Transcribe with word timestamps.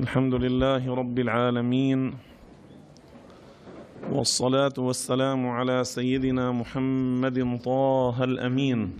الحمد 0.00 0.34
لله 0.34 0.94
رب 0.94 1.18
العالمين 1.18 2.14
والصلاة 4.12 4.72
والسلام 4.78 5.46
على 5.48 5.84
سيدنا 5.84 6.52
محمد 6.52 7.60
طه 7.64 8.24
الأمين 8.24 8.92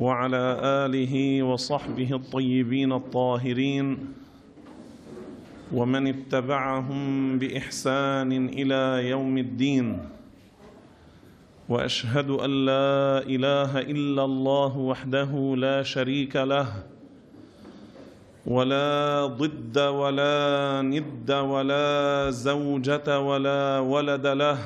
وعلى 0.00 0.44
آله 0.64 1.42
وصحبه 1.42 2.14
الطيبين 2.14 2.92
الطاهرين 2.92 3.98
ومن 5.72 6.06
اتبعهم 6.06 7.38
بإحسان 7.38 8.32
إلى 8.48 9.08
يوم 9.08 9.38
الدين 9.38 9.98
وأشهد 11.68 12.30
أن 12.30 12.50
لا 12.64 13.18
إله 13.28 13.80
إلا 13.80 14.24
الله 14.24 14.78
وحده 14.78 15.54
لا 15.56 15.82
شريك 15.82 16.36
له 16.36 16.66
ولا 18.46 19.26
ضد 19.26 19.78
ولا 19.78 20.82
ند 20.82 21.30
ولا 21.30 22.30
زوجة 22.30 23.20
ولا 23.20 23.78
ولد 23.78 24.26
له 24.26 24.58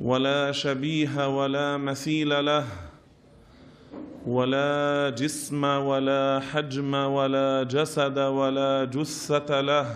ولا 0.00 0.52
شبيه 0.52 1.28
ولا 1.38 1.76
مثيل 1.76 2.44
له 2.44 2.64
ولا 4.26 5.10
جسم 5.10 5.64
ولا 5.64 6.40
حجم 6.52 6.94
ولا 6.94 7.62
جسد 7.62 8.18
ولا 8.18 8.84
جثة 8.84 9.60
له 9.60 9.86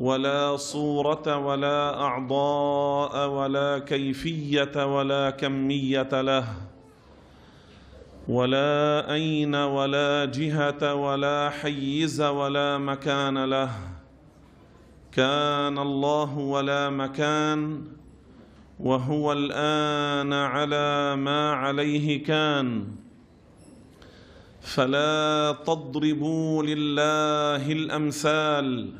ولا 0.00 0.56
صورة 0.56 1.36
ولا 1.36 2.00
أعضاء 2.00 3.28
ولا 3.28 3.78
كيفية 3.78 4.96
ولا 4.96 5.30
كمية 5.30 6.20
له 6.22 6.44
ولا 8.28 9.12
أين 9.12 9.54
ولا 9.54 10.24
جهة 10.24 10.94
ولا 10.94 11.50
حيز 11.50 12.20
ولا 12.20 12.78
مكان 12.78 13.44
له. 13.44 13.70
كان 15.12 15.78
الله 15.78 16.38
ولا 16.38 16.90
مكان 16.90 17.82
وهو 18.80 19.32
الآن 19.32 20.32
على 20.32 21.16
ما 21.16 21.52
عليه 21.52 22.24
كان. 22.24 22.86
فلا 24.60 25.56
تضربوا 25.66 26.62
لله 26.62 27.72
الأمثال 27.72 28.90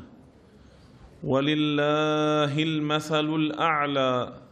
ولله 1.23 2.63
المثل 2.63 3.29
الأعلى. 3.35 4.42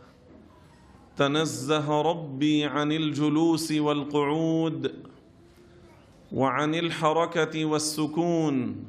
تنزه 1.21 2.01
ربي 2.01 2.65
عن 2.65 2.91
الجلوس 2.91 3.71
والقعود 3.71 4.91
وعن 6.31 6.75
الحركة 6.75 7.65
والسكون 7.65 8.85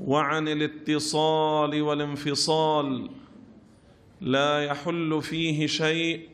وعن 0.00 0.48
الاتصال 0.48 1.82
والانفصال. 1.82 3.10
لا 4.20 4.64
يحل 4.64 5.22
فيه 5.22 5.66
شيء 5.66 6.28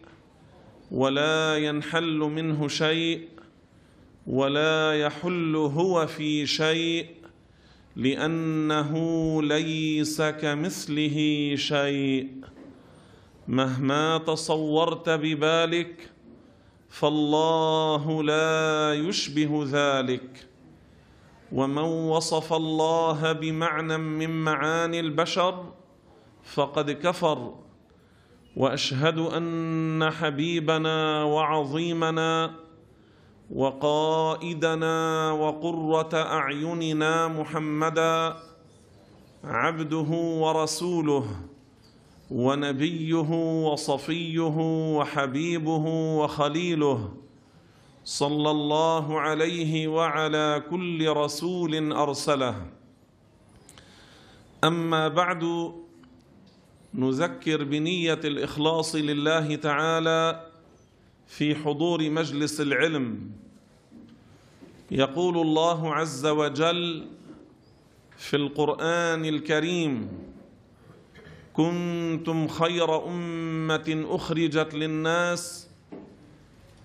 ولا 0.91 1.57
ينحل 1.57 2.19
منه 2.19 2.69
شيء 2.69 3.29
ولا 4.27 5.01
يحل 5.01 5.57
هو 5.57 6.07
في 6.07 6.47
شيء 6.47 7.07
لأنه 7.97 8.93
ليس 9.43 10.23
كمثله 10.23 11.19
شيء. 11.57 12.29
مهما 13.49 14.19
تصورت 14.19 15.09
ببالك 15.09 16.11
فالله 16.89 18.23
لا 18.23 18.95
يشبه 18.95 19.65
ذلك. 19.67 20.49
ومن 21.53 21.83
وصف 21.83 22.53
الله 22.53 23.33
بمعنى 23.33 23.97
من 23.97 24.45
معاني 24.45 25.01
البشر 25.01 25.65
فقد 26.45 26.91
كفر. 26.91 27.55
وأشهد 28.57 29.19
أن 29.19 30.11
حبيبنا 30.11 31.25
وعظيمنا 31.25 32.51
وقائدنا 33.51 35.31
وقرة 35.33 36.15
أعيننا 36.15 37.29
محمدا 37.29 38.37
عبده 39.45 40.11
ورسوله. 40.43 41.52
ونبيه 42.33 43.31
وصفيه 43.73 44.57
وحبيبه 44.97 45.85
وخليله 46.21 47.15
صلى 48.05 48.51
الله 48.51 49.21
عليه 49.21 49.89
وعلى 49.89 50.63
كل 50.71 51.09
رسول 51.09 51.93
أرسله. 51.93 52.67
أما 54.65 55.09
بعد 55.09 55.73
نذكر 56.95 57.65
بنية 57.65 58.21
الإخلاص 58.25 58.95
لله 58.95 59.57
تعالى 59.57 60.47
في 61.27 61.55
حضور 61.55 62.11
مجلس 62.11 62.61
العلم. 62.61 63.31
يقول 64.91 65.39
الله 65.39 65.95
عز 65.95 66.27
وجل 66.27 67.07
في 68.17 68.37
القرآن 68.37 69.25
الكريم 69.25 70.09
كنتم 71.53 72.49
خير 72.49 73.07
أمة 73.07 74.05
أخرجت 74.09 74.75
للناس 74.75 75.69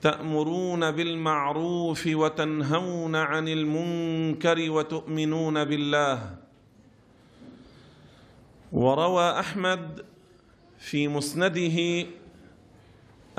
تأمرون 0.02 0.92
بالمعروف 0.92 2.08
وتنهون 2.08 3.16
عن 3.16 3.48
المنكر 3.48 4.72
وتؤمنون 4.72 5.64
بالله. 5.66 6.36
وروى 8.72 9.40
أحمد 9.40 10.06
في 10.80 11.08
مسنده 11.08 12.08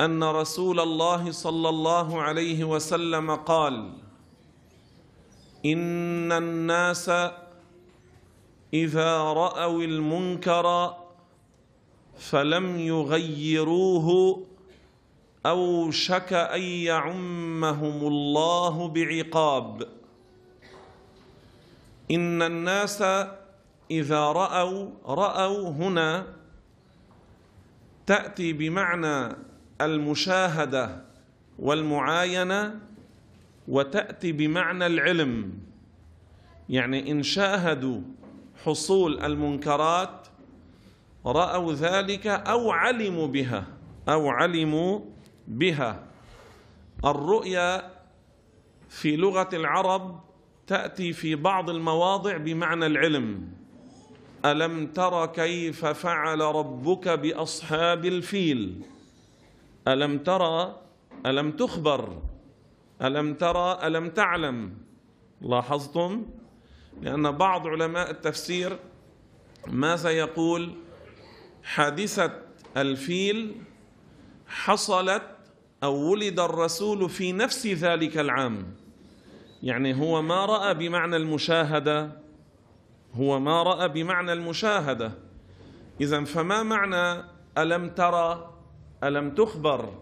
أن 0.01 0.23
رسول 0.23 0.79
الله 0.79 1.31
صلى 1.31 1.69
الله 1.69 2.21
عليه 2.21 2.63
وسلم 2.63 3.35
قال 3.35 3.93
إن 5.65 6.31
الناس 6.31 7.09
إذا 8.73 9.17
رأوا 9.17 9.83
المنكر 9.83 10.97
فلم 12.19 12.79
يغيروه 12.79 14.39
اوشك 15.45 16.33
أن 16.33 16.61
يعمهم 16.61 18.07
الله 18.07 18.87
بعقاب. 18.87 19.87
إن 22.11 22.41
الناس 22.41 23.01
إذا 23.91 24.19
رأوا 24.19 24.89
رأوا 25.05 25.69
هنا 25.69 26.27
تأتي 28.05 28.53
بمعنى 28.53 29.35
المشاهدة 29.81 31.05
والمعاينة 31.59 32.79
وتأتي 33.67 34.31
بمعنى 34.31 34.85
العلم. 34.85 35.59
يعني 36.69 37.11
إن 37.11 37.23
شاهدوا 37.23 38.01
حصول 38.65 39.19
المنكرات 39.19 40.18
رأوا 41.31 41.73
ذلك 41.73 42.27
أو 42.27 42.71
علموا 42.71 43.27
بها 43.27 43.67
أو 44.09 44.29
علموا 44.29 44.99
بها. 45.47 46.03
الرؤيا 47.05 47.91
في 48.89 49.15
لغة 49.15 49.49
العرب 49.53 50.19
تأتي 50.67 51.13
في 51.13 51.35
بعض 51.35 51.69
المواضع 51.69 52.37
بمعنى 52.37 52.85
العلم. 52.85 53.47
ألم 54.45 54.87
تر 54.87 55.25
كيف 55.25 55.85
فعل 55.85 56.41
ربك 56.41 57.09
بأصحاب 57.09 58.05
الفيل؟ 58.05 58.81
ألم 59.87 60.17
ترى 60.17 60.81
ألم 61.25 61.51
تخبر؟ 61.51 62.21
ألم 63.01 63.33
ترى 63.33 63.79
ألم 63.83 64.09
تعلم؟ 64.09 64.77
لاحظتم؟ 65.41 66.25
لأن 67.01 67.31
بعض 67.31 67.67
علماء 67.67 68.11
التفسير 68.11 68.79
ماذا 69.67 70.09
يقول 70.09 70.71
حادثة 71.63 72.31
الفيل 72.77 73.55
حصلت 74.47 75.23
أو 75.83 76.11
ولد 76.11 76.39
الرسول 76.39 77.09
في 77.09 77.31
نفس 77.31 77.67
ذلك 77.67 78.17
العام. 78.17 78.75
يعني 79.63 79.93
هو 79.95 80.21
ما 80.21 80.45
رأى 80.45 80.73
بمعنى 80.73 81.15
المشاهدة 81.15 82.11
هو 83.13 83.39
ما 83.39 83.63
رأى 83.63 83.89
بمعنى 83.89 84.33
المشاهدة. 84.33 85.11
اذا 86.01 86.23
فما 86.23 86.63
معنى 86.63 87.23
ألم 87.57 87.89
ترى 87.89 88.53
ألم 89.03 89.35
تخبر؟ 89.35 89.93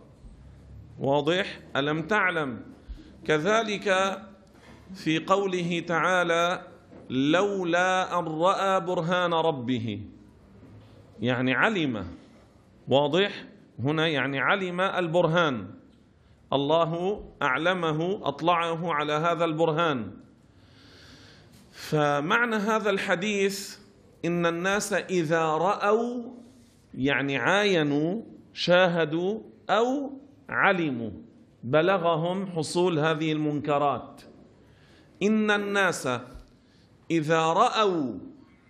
واضح؟ 0.99 1.59
ألم 1.75 2.01
تعلم؟ 2.01 2.61
كذلك 3.27 4.19
في 4.95 5.19
قوله 5.19 5.83
تعالى 5.87 6.67
لولا 7.09 8.19
أن 8.19 8.25
رأى 8.25 8.79
برهان 8.79 9.33
ربه. 9.33 10.01
يعني 11.21 11.53
علم. 11.53 12.07
واضح؟ 12.87 13.45
هنا 13.79 14.07
يعني 14.07 14.39
علم 14.39 14.81
البرهان. 14.81 15.67
الله 16.53 17.23
أعلمه 17.41 18.27
أطلعه 18.27 18.93
على 18.93 19.13
هذا 19.13 19.45
البرهان. 19.45 20.11
فمعنى 21.71 22.55
هذا 22.55 22.89
الحديث 22.89 23.77
إن 24.25 24.45
الناس 24.45 24.93
إذا 24.93 25.45
رأوا 25.45 26.23
يعني 26.93 27.37
عاينوا 27.37 28.21
شاهدوا 28.53 29.39
أو 29.69 30.11
علموا 30.49 31.11
بلغهم 31.63 32.45
حصول 32.45 32.99
هذه 32.99 33.31
المنكرات. 33.31 34.21
إن 35.23 35.51
الناس 35.51 36.09
إذا 37.11 37.41
رأوا 37.41 38.13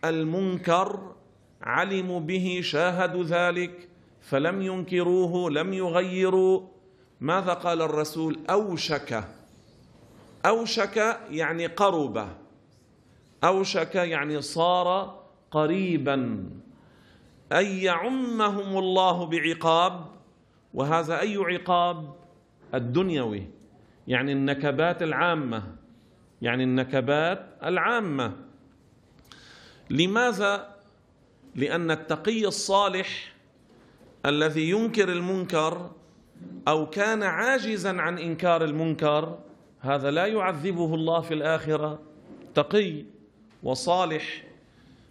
المنكر 0.05 1.15
علموا 1.61 2.19
به 2.19 2.59
شاهدوا 2.63 3.23
ذلك 3.23 3.89
فلم 4.21 4.61
ينكروه 4.61 5.51
لم 5.51 5.73
يغيروا. 5.73 6.61
ماذا 7.21 7.53
قال 7.53 7.81
الرسول؟ 7.81 8.39
أوشك. 8.49 9.23
أوشك 10.45 11.19
يعني 11.29 11.65
قرب. 11.65 12.27
أوشك 13.43 13.95
يعني 13.95 14.41
صار 14.41 15.19
قريبا. 15.51 16.45
ان 17.51 17.65
يعمهم 17.65 18.77
الله 18.77 19.25
بعقاب. 19.25 20.05
وهذا 20.73 21.19
أي 21.19 21.37
عقاب؟ 21.37 22.15
الدنيوي 22.73 23.47
يعني 24.07 24.31
النكبات 24.31 25.03
العامة. 25.03 25.75
يعني 26.41 26.63
النكبات 26.63 27.45
العامة. 27.63 28.33
لماذا 29.89 30.76
لأن 31.57 31.91
التقي 31.91 32.45
الصالح 32.45 33.33
الذي 34.25 34.69
ينكر 34.69 35.11
المنكر 35.11 35.91
أو 36.67 36.89
كان 36.89 37.23
عاجزا 37.23 38.01
عن 38.01 38.17
إنكار 38.17 38.63
المنكر 38.63 39.39
هذا 39.79 40.11
لا 40.11 40.25
يعذبه 40.25 40.93
الله 40.93 41.21
في 41.21 41.33
الآخرة. 41.33 41.99
تقي 42.55 43.05
وصالح 43.63 44.43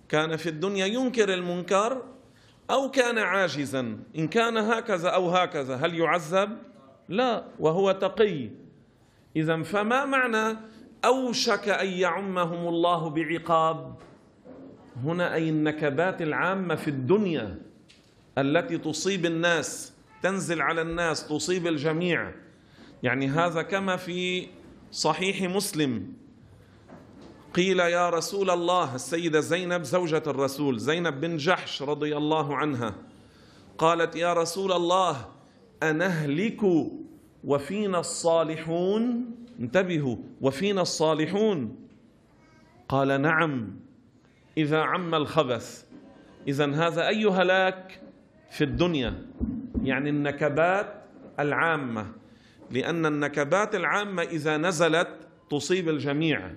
كان 0.09 0.37
في 0.37 0.49
الدنيا 0.49 0.87
ينكر 0.87 1.35
المنكر 1.35 2.03
أو 2.71 2.91
كان 2.91 3.19
عاجزا 3.19 3.99
إن 4.19 4.29
كان 4.29 4.57
هكذا 4.57 5.09
أو 5.09 5.31
هكذا 5.31 5.77
هل 5.77 5.95
يعذب؟ 5.95 6.59
لا 7.09 7.45
وهو 7.59 7.93
تقي. 7.93 8.51
اذا 9.37 9.63
فما 9.63 10.05
معنى 10.05 10.59
أوشك 11.05 11.69
أن 11.69 11.87
يعمهم 11.87 12.69
الله 12.69 13.11
بعقاب؟ 13.11 13.95
هنا 15.05 15.35
أي 15.35 15.49
النكبات 15.49 16.23
العامة 16.23 16.75
في 16.75 16.89
الدنيا 16.89 17.59
التي 18.39 18.79
تصيب 18.79 19.27
الناس 19.27 19.93
تنزل 20.23 20.63
على 20.63 20.83
الناس 20.83 21.29
تصيب 21.29 21.67
الجميع. 21.67 22.33
يعني 23.03 23.29
هذا 23.29 23.63
كما 23.63 23.97
في 23.97 24.49
صحيح 24.91 25.43
مسلم. 25.43 26.13
قيل 27.55 27.81
يا 27.81 28.11
رسول 28.11 28.51
الله 28.51 28.95
السيدة 28.95 29.41
زينب 29.41 29.83
زوجة 29.83 30.23
الرسول 30.27 30.79
زينب 30.79 31.21
بن 31.21 31.37
جحش 31.37 31.83
رضي 31.83 32.17
الله 32.17 32.57
عنها. 32.57 32.95
قالت 33.79 34.17
يا 34.17 34.33
رسول 34.33 34.73
الله 34.73 35.27
أنهلك 35.83 36.63
وفينا 37.45 38.01
الصالحون؟ 38.01 39.31
انتبهوا 39.61 40.17
وفينا 40.41 40.83
الصالحون؟ 40.83 41.77
قال 42.89 43.23
نعم. 43.23 43.86
إذا 44.59 44.81
عم 44.81 45.15
الخبث. 45.15 45.87
إذا 46.49 46.75
هذا 46.75 47.09
أي 47.09 47.27
هلاك 47.27 48.01
في 48.51 48.65
الدنيا؟ 48.65 49.27
يعني 49.83 50.11
النكبات 50.11 51.03
العامة. 51.41 52.13
لأن 52.71 53.07
النكبات 53.07 53.75
العامة 53.75 54.23
إذا 54.23 54.57
نزلت 54.57 55.09
تصيب 55.51 55.89
الجميع 55.89 56.51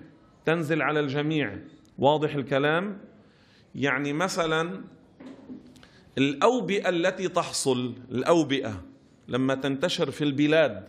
تنزل 0.44 0.82
على 0.82 1.00
الجميع. 1.00 1.58
واضح 1.98 2.34
الكلام؟ 2.34 2.98
يعني 3.74 4.12
مثلا 4.12 4.84
الأوبئة 6.18 6.88
التي 6.88 7.28
تحصل 7.28 7.94
الأوبئة 8.10 8.84
لما 9.28 9.54
تنتشر 9.54 10.10
في 10.10 10.24
البلاد 10.24 10.88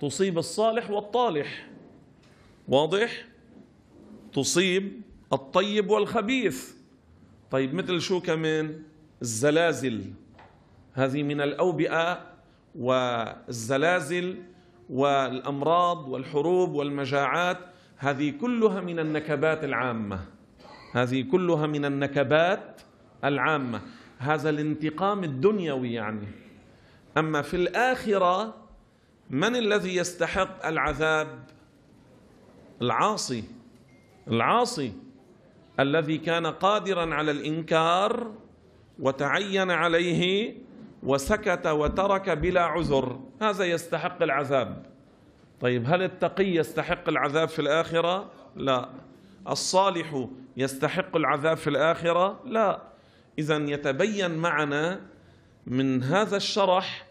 تصيب 0.00 0.38
الصالح 0.38 0.90
والطالح. 0.90 1.68
واضح؟ 2.68 3.26
تصيب 4.32 5.02
الطيب 5.34 5.90
والخبيث. 5.90 6.72
طيب 7.50 7.74
مثل 7.74 8.00
شو 8.00 8.20
كمان؟ 8.20 8.82
الزلازل. 9.22 10.04
هذه 10.92 11.22
من 11.22 11.40
الأوبئة 11.40 12.26
والزلازل 12.74 14.42
والأمراض 14.90 16.08
والحروب 16.08 16.72
والمجاعات. 16.72 17.58
هذه 17.96 18.30
كلها 18.40 18.80
من 18.80 18.98
النكبات 18.98 19.64
العامة. 19.64 20.20
هذه 20.92 21.22
كلها 21.22 21.66
من 21.66 21.84
النكبات 21.84 22.80
العامة. 23.24 23.80
هذا 24.18 24.50
الانتقام 24.50 25.24
الدنيوي 25.24 25.92
يعني. 25.92 26.26
أما 27.16 27.42
في 27.42 27.56
الآخرة 27.56 28.54
من 29.30 29.56
الذي 29.56 29.96
يستحق 29.96 30.66
العذاب؟ 30.66 31.44
العاصي. 32.82 33.44
العاصي. 34.28 34.92
الذي 35.80 36.18
كان 36.18 36.46
قادرا 36.46 37.14
على 37.14 37.30
الإنكار 37.30 38.32
وتعين 38.98 39.70
عليه 39.70 40.54
وسكت 41.02 41.66
وترك 41.66 42.30
بلا 42.30 42.62
عذر. 42.62 43.20
هذا 43.42 43.64
يستحق 43.64 44.22
العذاب. 44.22 44.86
طيب 45.60 45.84
هل 45.86 46.02
التقي 46.02 46.54
يستحق 46.54 47.08
العذاب 47.08 47.48
في 47.48 47.58
الآخرة؟ 47.58 48.30
لا. 48.56 48.88
الصالح 49.48 50.26
يستحق 50.56 51.16
العذاب 51.16 51.56
في 51.56 51.70
الآخرة؟ 51.70 52.40
لا. 52.44 52.82
اذا 53.38 53.56
يتبين 53.56 54.30
معنا 54.30 55.00
من 55.66 56.02
هذا 56.02 56.36
الشرح 56.36 57.06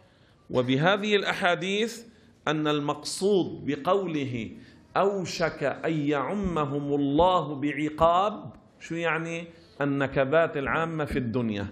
وبهذه 0.50 1.16
الأحاديث 1.16 2.04
أن 2.48 2.68
المقصود 2.68 3.66
بقوله 3.66 4.52
أوشك 4.98 5.64
أن 5.64 5.94
يعمهم 5.94 6.94
الله 6.94 7.56
بعقاب 7.56 8.54
شو 8.80 8.96
يعني؟ 8.96 9.48
النكبات 9.82 10.58
العامة 10.58 11.06
في 11.06 11.20
الدنيا. 11.20 11.68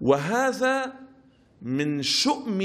وهذا 0.00 0.92
من 1.62 2.02
شؤم 2.02 2.60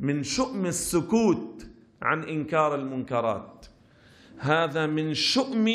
من 0.00 0.22
شؤم 0.22 0.66
السكوت 0.66 1.66
عن 2.02 2.24
إنكار 2.24 2.74
المنكرات. 2.74 3.66
هذا 4.38 4.86
من 4.86 5.14
شؤم 5.14 5.66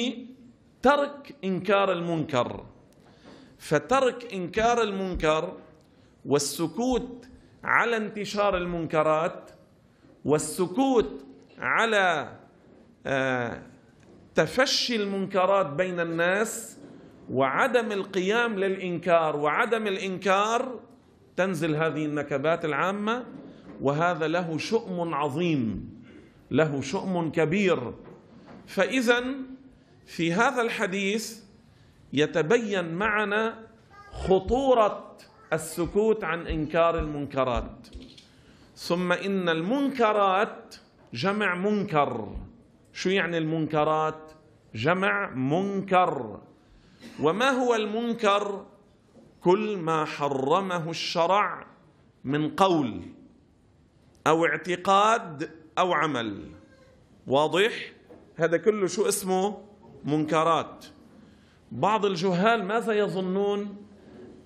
ترك 0.82 1.36
إنكار 1.44 1.92
المنكر. 1.92 2.66
فترك 3.58 4.34
إنكار 4.34 4.82
المنكر 4.82 5.58
والسكوت 6.26 7.28
على 7.64 7.98
انتشار 7.98 8.58
المنكرات 8.58 9.52
والسكوت 10.26 11.26
على 11.60 12.40
تفشي 14.36 14.96
المنكرات 14.96 15.66
بين 15.66 16.00
الناس 16.00 16.78
وعدم 17.30 17.92
القيام 17.92 18.60
للإنكار 18.60 19.36
وعدم 19.36 19.88
الإنكار 19.88 20.80
تنزل 21.38 21.76
هذه 21.76 22.06
النكبات 22.06 22.66
العامة 22.66 23.26
وهذا 23.82 24.28
له 24.28 24.58
شؤم 24.58 25.14
عظيم 25.14 25.90
له 26.52 26.82
شؤم 26.82 27.32
كبير. 27.32 27.94
فاذا 28.68 29.24
في 30.06 30.34
هذا 30.34 30.62
الحديث 30.62 31.44
يتبين 32.14 32.94
معنا 32.94 33.60
خطورة 34.12 35.18
السكوت 35.54 36.24
عن 36.24 36.48
إنكار 36.48 37.00
المنكرات. 37.00 37.88
ثم 38.76 39.12
إن 39.12 39.50
المنكرات 39.50 40.76
جمع 41.14 41.56
منكر. 41.56 42.36
شو 42.94 43.10
يعني 43.10 43.38
المنكرات؟ 43.38 44.32
جمع 44.76 45.30
منكر. 45.30 46.40
وما 47.22 47.50
هو 47.50 47.76
المنكر؟ 47.76 48.66
كل 49.42 49.78
ما 49.78 50.06
حرمه 50.06 50.90
الشرع 50.90 51.66
من 52.24 52.50
قول 52.50 53.02
أو 54.28 54.46
اعتقاد 54.46 55.50
أو 55.78 55.94
عمل. 55.94 56.52
واضح؟ 57.28 57.94
هذا 58.36 58.58
كله 58.58 58.88
شو 58.88 59.08
اسمه؟ 59.08 59.58
منكرات. 60.04 60.86
بعض 61.72 62.06
الجهال 62.06 62.66
ماذا 62.66 62.94
يظنون؟ 62.94 63.76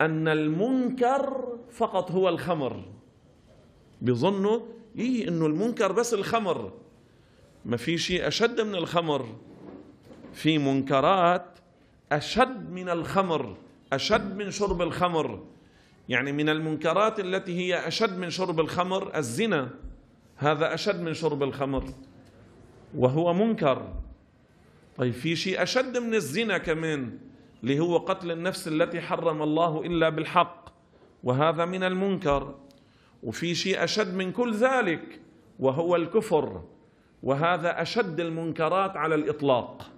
أن 0.01 0.27
المنكر 0.27 1.57
فقط 1.71 2.11
هو 2.11 2.29
الخمر. 2.29 2.83
بيظنوا 4.01 4.59
إيه 4.97 5.27
إنه 5.27 5.45
المنكر 5.45 5.91
بس 5.91 6.13
الخمر؟ 6.13 6.71
ما 7.67 7.77
في 7.77 7.97
شيء 7.97 8.27
أشد 8.27 8.61
من 8.61 8.75
الخمر. 8.75 9.35
في 10.33 10.57
منكرات 10.57 11.59
أشد 12.11 12.71
من 12.71 12.89
الخمر 12.89 13.57
أشد 13.93 14.37
من 14.37 14.51
شرب 14.51 14.81
الخمر. 14.81 15.43
يعني 16.09 16.31
من 16.31 16.49
المنكرات 16.49 17.19
التي 17.19 17.57
هي 17.57 17.87
أشد 17.87 18.17
من 18.17 18.29
شرب 18.29 18.59
الخمر 18.59 19.17
الزنا. 19.17 19.69
هذا 20.37 20.73
أشد 20.73 21.01
من 21.01 21.13
شرب 21.13 21.43
الخمر. 21.43 21.83
وهو 22.95 23.33
منكر. 23.33 23.93
طيب 24.97 25.13
في 25.13 25.35
شيء 25.35 25.63
أشد 25.63 25.97
من 25.97 26.15
الزنا 26.15 26.57
كمان 26.57 27.17
اللي 27.63 27.79
هو 27.79 27.97
قتل 27.97 28.31
النفس 28.31 28.67
التي 28.67 29.01
حرم 29.01 29.41
الله 29.41 29.81
إلا 29.85 30.09
بالحق. 30.09 30.69
وهذا 31.23 31.65
من 31.65 31.83
المنكر. 31.83 32.55
وفي 33.23 33.55
شيء 33.55 33.83
أشد 33.83 34.13
من 34.13 34.31
كل 34.31 34.53
ذلك 34.55 35.21
وهو 35.59 35.95
الكفر. 35.95 36.61
وهذا 37.23 37.81
أشد 37.81 38.19
المنكرات 38.19 38.97
على 38.97 39.15
الإطلاق. 39.15 39.91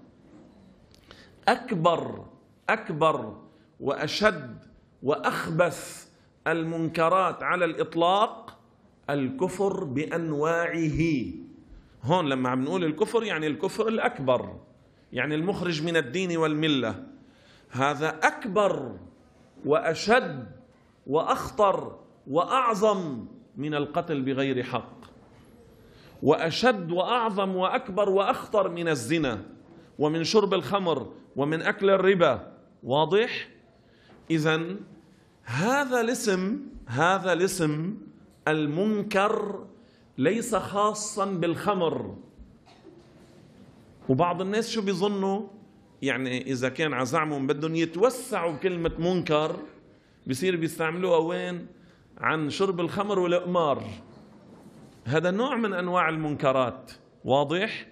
أكبر 1.48 2.26
أكبر 2.70 3.38
وأشد 3.80 4.58
وأخبث 5.04 6.08
المنكرات 6.48 7.44
على 7.44 7.66
الإطلاق 7.66 8.60
الكفر 9.10 9.84
بأنواعه. 9.84 11.02
هون 12.04 12.30
لما 12.30 12.50
عم 12.50 12.64
نقول 12.64 12.84
الكفر 12.84 13.24
يعني 13.24 13.48
الكفر 13.48 13.88
الأكبر 13.88 14.60
يعني 15.14 15.36
المخرج 15.36 15.84
من 15.84 15.98
الدين 15.98 16.38
والملة. 16.38 17.08
هذا 17.70 18.10
أكبر 18.10 18.98
وأشد 19.66 20.52
وأخطر 21.08 22.00
وأعظم 22.28 23.26
من 23.58 23.76
القتل 23.76 24.22
بغير 24.22 24.64
حق. 24.64 24.99
وأشد 26.24 26.92
وأعظم 26.92 27.56
وأكبر 27.56 28.10
وأخطر 28.10 28.70
من 28.70 28.88
الزنا 28.88 29.42
ومن 30.00 30.24
شرب 30.24 30.54
الخمر 30.54 31.14
ومن 31.36 31.62
أكل 31.62 31.90
الربا 31.90 32.52
واضح؟ 32.84 33.50
إذا 34.32 34.62
هذا 35.44 36.02
الاسم 36.02 36.60
هذا 36.86 37.34
الاسم 37.34 37.98
المنكر 38.48 39.66
ليس 40.18 40.56
خاصا 40.56 41.26
بالخمر 41.26 42.16
وبعض 44.10 44.42
الناس 44.42 44.70
شو 44.70 44.82
بيظنوا 44.82 45.42
يعني 46.02 46.52
إذا 46.52 46.70
كان 46.70 46.94
على 46.94 47.06
زعمهم 47.06 47.48
بدهم 47.48 47.76
يتوسعوا 47.76 48.52
بكلمة 48.52 48.92
منكر 49.00 49.56
بصير 50.28 50.56
بيستعملوها 50.56 51.18
وين؟ 51.18 51.68
عن 52.18 52.50
شرب 52.50 52.80
الخمر 52.80 53.20
والإقمار 53.20 53.84
هذا 55.06 55.32
نوع 55.32 55.56
من 55.56 55.74
أنواع 55.74 56.10
المنكرات 56.10 56.92
واضح؟ 57.26 57.88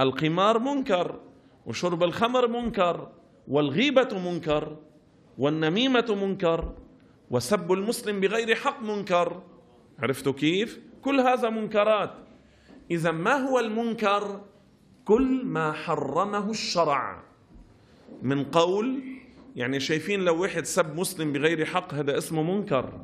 القمار 0.00 0.58
منكر 0.58 1.20
وشرب 1.66 2.02
الخمر 2.02 2.48
منكر 2.48 3.08
والغيبة 3.48 4.18
منكر 4.18 4.76
والنميمة 5.38 6.18
منكر 6.22 6.74
وسب 7.30 7.72
المسلم 7.72 8.20
بغير 8.20 8.54
حق 8.54 8.82
منكر 8.82 9.42
عرفتوا 9.98 10.32
كيف؟ 10.32 10.80
كل 11.02 11.20
هذا 11.20 11.50
منكرات 11.50 12.10
إذا 12.90 13.10
ما 13.10 13.34
هو 13.36 13.58
المنكر؟ 13.58 14.40
كل 15.04 15.44
ما 15.44 15.72
حرمه 15.72 16.50
الشرع 16.50 17.22
من 18.22 18.44
قول 18.44 19.00
يعني 19.56 19.80
شايفين 19.80 20.20
لو 20.20 20.42
واحد 20.42 20.64
سب 20.64 20.96
مسلم 20.96 21.32
بغير 21.32 21.64
حق 21.64 21.94
هذا 21.94 22.18
اسمه 22.18 22.42
منكر 22.42 23.00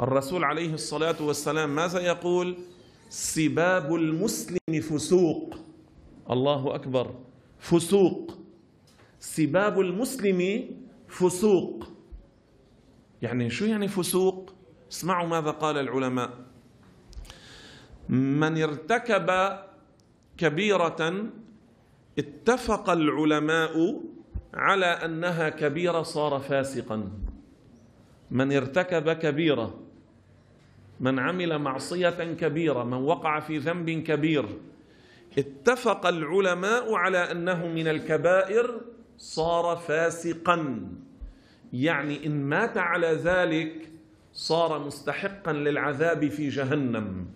الرسول 0.00 0.44
عليه 0.44 0.74
الصلاة 0.74 1.16
والسلام 1.20 1.74
ماذا 1.74 2.00
يقول؟ 2.00 2.56
سباب 3.08 3.94
المسلم 3.94 4.80
فسوق. 4.80 5.54
الله 6.30 6.74
أكبر. 6.74 7.14
فسوق. 7.58 8.38
سباب 9.20 9.80
المسلم 9.80 10.70
فسوق. 11.08 11.84
يعني 13.22 13.50
شو 13.50 13.64
يعني 13.64 13.88
فسوق؟ 13.88 14.52
اسمعوا 14.92 15.28
ماذا 15.28 15.50
قال 15.50 15.78
العلماء. 15.78 16.30
من 18.08 18.62
ارتكب 18.62 19.58
كبيرة 20.36 21.30
اتفق 22.18 22.90
العلماء 22.90 24.00
على 24.54 24.86
أنها 24.86 25.48
كبيرة 25.48 26.02
صار 26.02 26.40
فاسقا. 26.40 27.10
من 28.30 28.52
ارتكب 28.52 29.12
كبيرة 29.12 29.85
من 31.00 31.18
عمل 31.18 31.58
معصية 31.58 32.34
كبيرة 32.40 32.84
من 32.84 32.96
وقع 32.96 33.40
في 33.40 33.58
ذنب 33.58 33.90
كبير. 33.90 34.46
اتفق 35.38 36.06
العلماء 36.06 36.94
على 36.94 37.18
أنه 37.18 37.66
من 37.66 37.88
الكبائر 37.88 38.80
صار 39.18 39.76
فاسقا. 39.76 40.88
يعني 41.72 42.26
إن 42.26 42.44
مات 42.44 42.78
على 42.78 43.06
ذلك 43.06 43.90
صار 44.32 44.84
مستحقا 44.86 45.52
للعذاب 45.52 46.28
في 46.28 46.48
جهنم. 46.48 47.26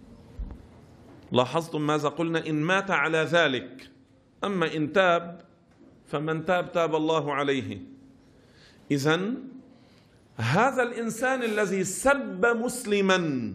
لاحظتم 1.33 1.87
ماذا 1.87 2.09
قلنا؟ 2.09 2.47
إن 2.47 2.55
مات 2.55 2.91
على 2.91 3.19
ذلك. 3.19 3.91
أما 4.45 4.77
إن 4.77 4.93
تاب 4.93 5.41
فمن 6.07 6.45
تاب 6.45 6.73
تاب 6.73 6.95
الله 6.95 7.35
عليه. 7.35 7.79
إذا 8.91 9.21
هذا 10.41 10.83
الإنسان 10.83 11.43
الذي 11.43 11.85
سب 11.85 12.47
مسلما 12.47 13.53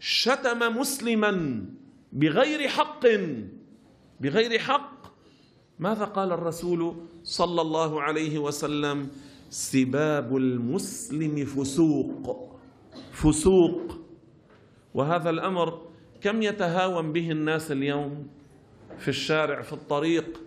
شتم 0.00 0.76
مسلما 0.76 1.64
بغير 2.12 2.68
حق. 2.68 3.06
بغير 4.20 4.58
حق. 4.58 5.02
ماذا 5.78 6.04
قال 6.04 6.32
الرسول 6.32 6.96
صلى 7.24 7.60
الله 7.60 8.02
عليه 8.02 8.38
وسلم؟ 8.38 9.08
سباب 9.50 10.36
المسلم 10.36 11.44
فسوق. 11.44 12.50
فسوق. 13.12 13.98
وهذا 14.94 15.30
الأمر 15.30 15.88
كم 16.20 16.42
يتهاون 16.42 17.12
به 17.12 17.30
الناس 17.30 17.72
اليوم؟ 17.72 18.28
في 18.98 19.08
الشارع 19.08 19.62
في 19.62 19.72
الطريق 19.72 20.40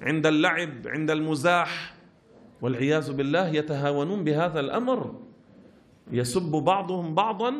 عند 0.00 0.26
اللعب 0.26 0.86
عند 0.86 1.10
المزاح. 1.10 1.99
والعياذ 2.62 3.12
بالله 3.12 3.48
يتهاونون 3.48 4.24
بهذا 4.24 4.60
الأمر. 4.60 5.14
يسب 6.12 6.50
بعضهم 6.50 7.14
بعضا 7.14 7.54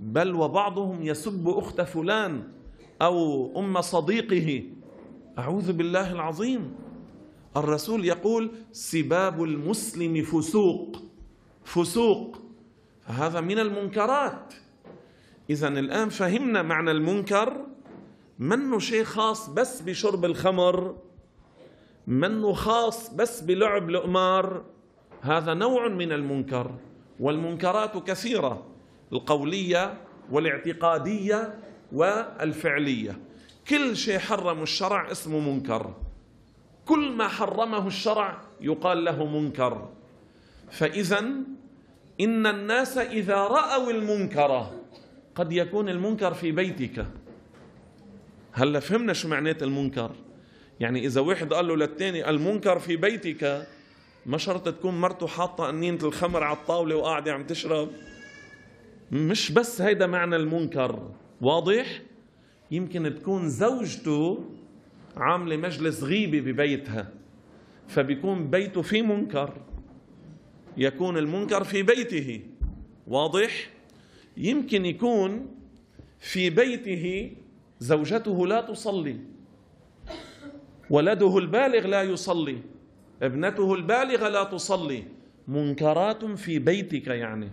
بل 0.00 0.34
وبعضهم 0.34 1.02
يسب 1.02 1.48
أخت 1.48 1.80
فلان 1.80 2.42
أو 3.02 3.50
أم 3.60 3.80
صديقه. 3.80 4.64
أعوذ 5.38 5.72
بالله 5.72 6.12
العظيم. 6.12 6.74
الرسول 7.56 8.04
يقول 8.04 8.50
سباب 8.72 9.44
المسلم 9.44 10.22
فسوق. 10.22 10.96
فسوق. 11.64 12.38
فهذا 13.06 13.40
من 13.40 13.58
المنكرات. 13.58 14.54
إذا 15.50 15.68
الآن 15.68 16.08
فهمنا 16.08 16.62
معنى 16.62 16.90
المنكر. 16.90 17.66
منه 18.38 18.78
شيء 18.78 19.04
خاص 19.04 19.50
بس 19.50 19.80
بشرب 19.80 20.24
الخمر. 20.24 20.96
منه 22.06 22.52
خاص 22.52 23.14
بس 23.14 23.40
بلعب 23.40 23.90
القمار 23.90 24.64
هذا 25.22 25.54
نوع 25.54 25.88
من 25.88 26.12
المنكر 26.12 26.70
والمنكرات 27.20 27.96
كثيرة 27.96 28.66
القولية 29.12 30.00
والاعتقادية 30.30 31.54
والفعلية. 31.92 33.18
كل 33.68 33.96
شيء 33.96 34.18
حرم 34.18 34.62
الشرع 34.62 35.10
اسمه 35.10 35.40
منكر. 35.40 35.94
كل 36.86 37.12
ما 37.12 37.28
حرمه 37.28 37.86
الشرع 37.86 38.40
يقال 38.60 39.04
له 39.04 39.26
منكر. 39.26 39.88
فإذا 40.70 41.18
إن 42.20 42.46
الناس 42.46 42.98
إذا 42.98 43.36
رأوا 43.36 43.90
المنكر 43.90 44.66
قد 45.34 45.52
يكون 45.52 45.88
المنكر 45.88 46.34
في 46.34 46.52
بيتك. 46.52 47.06
هلا 48.52 48.80
فهمنا 48.80 49.12
شو 49.12 49.28
معنات 49.28 49.62
المنكر؟ 49.62 50.10
يعني 50.82 51.06
إذا 51.06 51.20
واحد 51.20 51.52
قال 51.52 51.68
له 51.68 51.76
للتاني 51.76 52.30
المنكر 52.30 52.78
في 52.78 52.96
بيتك؟ 52.96 53.66
ما 54.26 54.38
شرط 54.38 54.68
تكون 54.68 55.00
مرته 55.00 55.26
حاطة 55.26 55.66
قنينة 55.66 56.04
الخمر 56.04 56.42
على 56.42 56.56
الطاولة 56.56 56.96
وقاعدة 56.96 57.32
عم 57.32 57.46
تشرب. 57.46 57.88
مش 59.12 59.52
بس 59.52 59.80
هيدا 59.80 60.06
معنى 60.06 60.36
المنكر. 60.36 61.10
واضح؟ 61.40 62.02
يمكن 62.70 63.14
تكون 63.14 63.48
زوجته 63.48 64.44
عاملة 65.16 65.56
مجلس 65.56 66.02
غيبة 66.02 66.40
ببيتها. 66.40 67.12
فبيكون 67.88 68.50
بيته 68.50 68.82
في 68.82 69.02
منكر. 69.02 69.52
يكون 70.76 71.18
المنكر 71.18 71.64
في 71.64 71.82
بيته. 71.82 72.40
واضح؟ 73.06 73.70
يمكن 74.36 74.86
يكون 74.86 75.46
في 76.20 76.50
بيته 76.50 77.32
زوجته 77.80 78.46
لا 78.46 78.60
تصلي. 78.60 79.31
ولده 80.90 81.38
البالغ 81.38 81.86
لا 81.86 82.02
يصلي. 82.02 82.58
ابنته 83.22 83.74
البالغة 83.74 84.28
لا 84.28 84.44
تصلي. 84.44 85.04
منكرات 85.48 86.24
في 86.24 86.58
بيتك 86.58 87.06
يعني. 87.06 87.50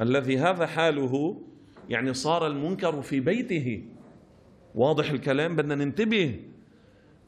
الذي 0.00 0.38
هذا 0.38 0.66
حاله 0.66 1.42
يعني 1.88 2.14
صار 2.14 2.46
المنكر 2.46 3.02
في 3.02 3.20
بيته. 3.20 3.84
واضح 4.74 5.10
الكلام 5.10 5.56
بدنا 5.56 5.74
ننتبه. 5.74 6.40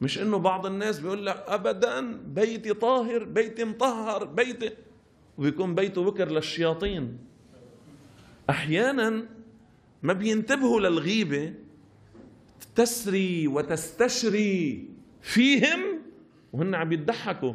مش 0.00 0.18
إنه 0.18 0.38
بعض 0.38 0.66
الناس 0.66 1.00
بيقول 1.00 1.26
لك 1.26 1.44
ابدا 1.49 2.16
بيتي 2.26 2.75
طاهر 2.75 3.25
بيتي 3.25 3.64
مطهر 3.64 4.25
بيتي 4.25 4.70
وبيكون 5.38 5.75
بيته 5.75 6.04
بكر 6.04 6.30
للشياطين. 6.30 7.18
أحيانا 8.50 9.26
ما 10.02 10.12
بينتبهوا 10.12 10.80
للغيبة 10.80 11.54
تسري 12.76 13.48
وتستشري. 13.48 14.88
فيهم 15.22 15.80
وهن 16.52 16.74
عم 16.74 16.92
يضحكوا. 16.92 17.54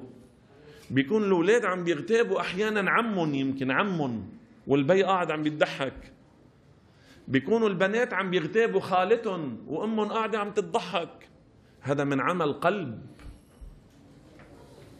بيكون 0.92 1.24
الأولاد 1.24 1.66
عم 1.66 1.84
بيغتابوا 1.84 2.40
أحيانا 2.40 2.92
عمهم 2.92 3.34
يمكن 3.34 3.72
عمهم 3.72 4.30
والبي 4.68 5.04
قاعد 5.04 5.32
عم 5.32 5.44
بيضحك. 5.44 6.14
بيكونوا 7.28 7.70
البنات 7.70 8.14
عم 8.14 8.30
بيغتابوا 8.30 8.80
خالتهم 8.80 9.58
وأمهم 9.68 10.08
قاعدة 10.08 10.40
عم 10.40 10.52
تضحك. 10.52 11.30
هذا 11.82 12.04
من 12.04 12.22
عمل 12.22 12.54
قلب. 12.54 13.02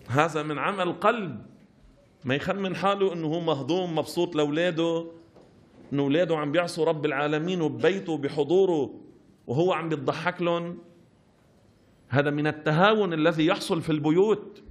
هذا 0.08 0.44
من 0.44 0.60
عمل 0.60 0.94
قلب. 0.94 1.46
ما 2.26 2.36
يخمن 2.36 2.76
حاله 2.76 3.14
إنه 3.14 3.28
هو 3.28 3.40
مهضوم 3.40 3.96
مبسوط 3.96 4.36
لأولاده 4.36 5.06
إنه 5.94 6.04
أولاده 6.04 6.38
عم 6.38 6.52
بيعصوا 6.52 6.86
رب 6.86 7.06
العالمين 7.06 7.62
وببيته 7.62 8.18
بحضوره 8.18 9.05
وهو 9.48 9.74
عم 9.74 9.90
بيضحك 9.90 10.42
لهم. 10.42 10.78
هذا 12.10 12.30
من 12.30 12.48
التهاون 12.48 13.14
الذي 13.14 13.46
يحصل 13.46 13.82
في 13.82 13.92
البيوت 13.92 14.64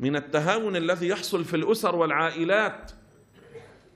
من 0.00 0.16
التهاون 0.16 0.76
الذي 0.76 1.08
يحصل 1.08 1.44
في 1.44 1.56
الأسر 1.56 1.96
والعائلات. 1.96 2.92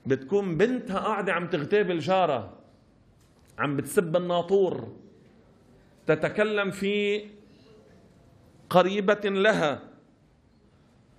بتكون 0.05 0.57
بنتها 0.57 0.99
قاعدة 0.99 1.33
عم 1.33 1.47
تغتاب 1.47 1.91
الجارة 1.91 2.57
عم 3.57 3.77
بتسب 3.77 4.15
الناطور. 4.15 4.95
تتكلم 6.07 6.71
في 6.71 7.25
قريبة 8.69 9.29
لها 9.29 9.81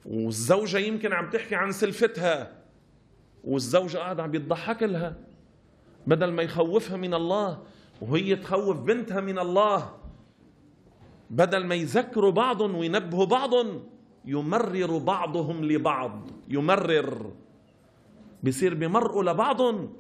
والزوجة 0.07 0.79
يمكن 0.79 1.13
عم 1.13 1.31
تحكي 1.31 1.55
عن 1.55 1.73
سلفتها 1.73 2.53
والزوج 3.45 3.97
قاعد 3.97 4.21
عم 4.21 4.35
يضحك 4.35 4.83
لها. 4.83 5.17
بدل 6.07 6.33
ما 6.33 6.43
يخوفها 6.43 6.97
من 6.97 7.15
الله 7.15 7.63
وهي 8.03 8.37
تخوف 8.37 8.77
بنتها 8.83 9.21
من 9.21 9.39
الله. 9.39 9.95
بدل 11.31 11.67
ما 11.67 11.75
يذكروا 11.75 12.31
بعضهم 12.31 12.75
وينبهوا 12.75 13.27
بعضهم 13.27 13.83
يمرر 14.25 14.99
بعضهم 14.99 15.65
لبعض. 15.65 16.31
يمرر. 16.49 17.31
بيصير 18.43 18.75
بمرقوا 18.75 19.23
لبعضهم 19.23 19.93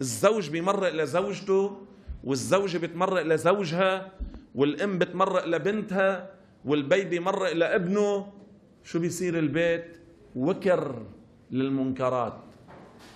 الزوج 0.00 0.50
بيمرق 0.50 0.92
لزوجته 0.92 1.76
والزوجة 2.24 2.78
بتمرق 2.78 3.22
لزوجها 3.22 4.12
والأم 4.54 4.98
بتمرق 4.98 5.44
لبنتها 5.46 6.30
والبي 6.64 7.04
بيمرق 7.04 7.52
لابنه. 7.52 8.32
شو 8.84 8.98
بيصير 8.98 9.38
البيت؟ 9.38 9.96
وكر 10.36 11.02
للمنكرات. 11.50 12.38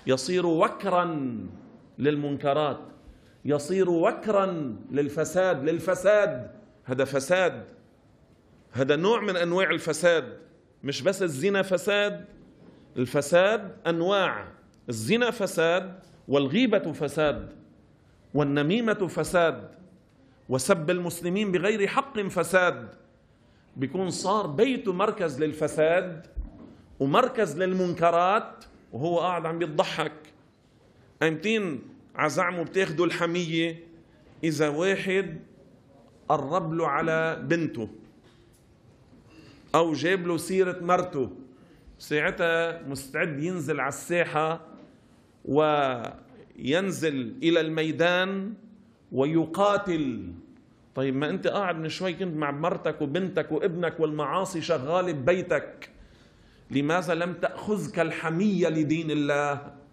يصير 0.06 0.46
وكرا 0.46 1.04
للمنكرات. 1.98 2.80
يصير 3.46 3.90
وكرا 3.90 4.76
للفساد 4.90 5.64
للفساد. 5.64 6.50
هذا 6.84 7.04
فساد. 7.04 7.64
هذا 8.72 8.96
نوع 8.96 9.20
من 9.20 9.36
أنواع 9.36 9.70
الفساد. 9.70 10.38
مش 10.84 11.02
بس 11.02 11.22
الزنا 11.22 11.62
فساد. 11.62 12.24
الفساد 12.96 13.76
أنواع. 13.86 14.48
الزنا 14.88 15.30
فساد 15.30 15.98
والغيبة 16.28 16.92
فساد 16.92 17.52
والنميمة 18.34 19.06
فساد 19.06 19.70
وسب 20.48 20.90
المسلمين 20.90 21.52
بغير 21.52 21.86
حق 21.86 22.20
فساد. 22.20 22.88
بيكون 23.76 24.10
صار 24.10 24.46
بيته 24.46 24.92
مركز 24.92 25.42
للفساد 25.42 26.26
ومركز 27.00 27.58
للمنكرات 27.58 28.64
وهو 28.92 29.20
قاعد 29.20 29.46
عم 29.46 29.58
بيضحك. 29.58 30.12
ايمتين 32.16 32.24
عزعمه 32.24 32.62
بتاخدوا 32.62 33.06
الحمية 33.06 33.80
إذا 34.44 34.68
واحد 34.68 35.38
قرب 36.28 36.72
له 36.72 36.88
على 36.88 37.42
بنته 37.42 37.88
أو 39.74 39.92
جاب 39.92 40.26
له 40.26 40.36
سيرة 40.36 40.78
مرته. 40.80 41.30
ساعتها 41.98 42.82
مستعد 42.82 43.42
ينزل 43.42 43.80
على 43.80 43.88
الساحة 43.88 44.60
وينزل 45.44 47.34
إلى 47.42 47.60
الميدان 47.60 48.54
ويقاتل. 49.12 50.32
طيب 50.94 51.16
ما 51.16 51.30
أنت 51.30 51.46
قاعد 51.46 51.76
من 51.76 51.88
شوي 51.88 52.12
كنت 52.12 52.36
مع 52.36 52.50
مرتك 52.50 53.02
وبنتك 53.02 53.52
وابنك 53.52 54.00
والمعاصي 54.00 54.60
شغالة 54.60 55.12
ببيتك. 55.12 55.90
لماذا 56.70 57.14
لم 57.14 57.32
تأخذك 57.32 57.98
الحمية 57.98 58.68
لدين 58.68 59.10
الله؟ 59.10 59.85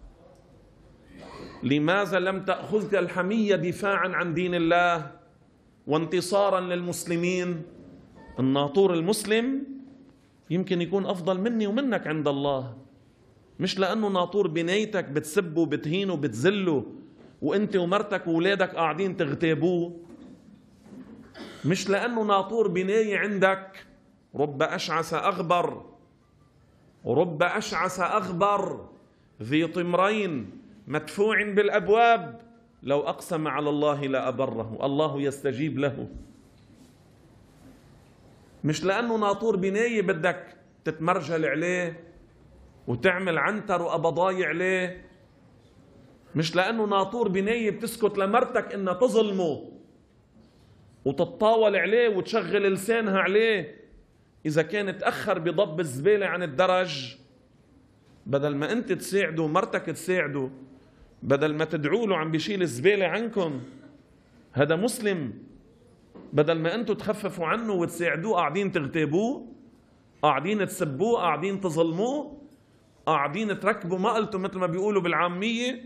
لماذا 1.64 2.18
لم 2.18 2.44
تأخذك 2.44 2.94
الحمية 2.94 3.56
دفاعا 3.56 4.08
عن 4.08 4.34
دين 4.34 4.54
الله 4.54 5.10
وانتصارا 5.86 6.60
للمسلمين؟ 6.60 7.62
الناطور 8.38 8.94
المسلم 8.94 9.66
يمكن 10.50 10.82
يكون 10.82 11.06
أفضل 11.06 11.40
مني 11.40 11.66
ومنك 11.66 12.06
عند 12.06 12.28
الله. 12.28 12.76
مش 13.60 13.78
لأنه 13.78 14.08
ناطور 14.08 14.46
بنيتك 14.46 15.04
بتسبه 15.04 15.60
وبتهينه 15.60 16.12
وبتذله 16.12 16.84
وأنت 17.42 17.76
ومرتك 17.76 18.26
وولادك 18.26 18.74
قاعدين 18.74 19.16
تغتابوه. 19.16 20.00
مش 21.64 21.90
لأنه 21.90 22.22
ناطور 22.22 22.68
بناية 22.68 23.18
عندك. 23.18 23.86
رب 24.34 24.62
أشعث 24.62 25.14
أغبر. 25.14 25.84
ورب 27.04 27.42
أشعث 27.42 28.00
أغبر. 28.00 28.88
ذي 29.42 29.66
طمرين. 29.66 30.63
مدفوع 30.86 31.42
بالأبواب. 31.42 32.40
لو 32.82 33.00
أقسم 33.00 33.48
على 33.48 33.70
الله 33.70 34.00
لأبره 34.00 34.78
الله 34.82 35.20
يستجيب 35.20 35.78
له. 35.78 36.08
مش 38.64 38.84
لأنه 38.84 39.16
ناطور 39.16 39.56
بناية 39.56 40.02
بدك 40.02 40.56
تتمرجل 40.84 41.44
عليه 41.44 42.00
وتعمل 42.86 43.38
عنتر 43.38 43.82
وأبضاي 43.82 44.44
عليه. 44.44 45.04
مش 46.34 46.56
لأنه 46.56 46.84
ناطور 46.84 47.28
بناية 47.28 47.70
بتسكت 47.70 48.18
لمرتك 48.18 48.74
إنها 48.74 48.94
تظلمه 48.94 49.70
وتتطاول 51.04 51.76
عليه 51.76 52.08
وتشغل 52.08 52.72
لسانها 52.72 53.18
عليه. 53.18 53.84
إذا 54.46 54.62
كان 54.62 54.98
تأخر 54.98 55.38
بضب 55.38 55.80
الزبالة 55.80 56.26
عن 56.26 56.42
الدرج 56.42 57.16
بدل 58.26 58.54
ما 58.54 58.72
أنت 58.72 58.92
تساعده 58.92 59.42
ومرتك 59.42 59.86
تساعده 59.86 60.50
بدل 61.24 61.54
ما 61.54 61.64
تدعوا 61.64 62.06
له 62.06 62.16
عم 62.16 62.30
بيشيل 62.30 62.62
الزبالة 62.62 63.06
عنكم. 63.06 63.60
هذا 64.52 64.76
مسلم. 64.76 65.32
بدل 66.32 66.58
ما 66.58 66.74
أنتم 66.74 66.94
تخففوا 66.94 67.46
عنه 67.46 67.72
وتساعدوه 67.72 68.36
قاعدين 68.36 68.72
تغتابوه 68.72 69.46
قاعدين 70.22 70.66
تسبوه 70.66 71.20
قاعدين 71.20 71.60
تظلموه 71.60 72.40
قاعدين 73.06 73.60
تركبوا 73.60 73.98
مقلته 73.98 74.38
مثل 74.38 74.58
ما 74.58 74.66
بيقولوا 74.66 75.02
بالعامية. 75.02 75.84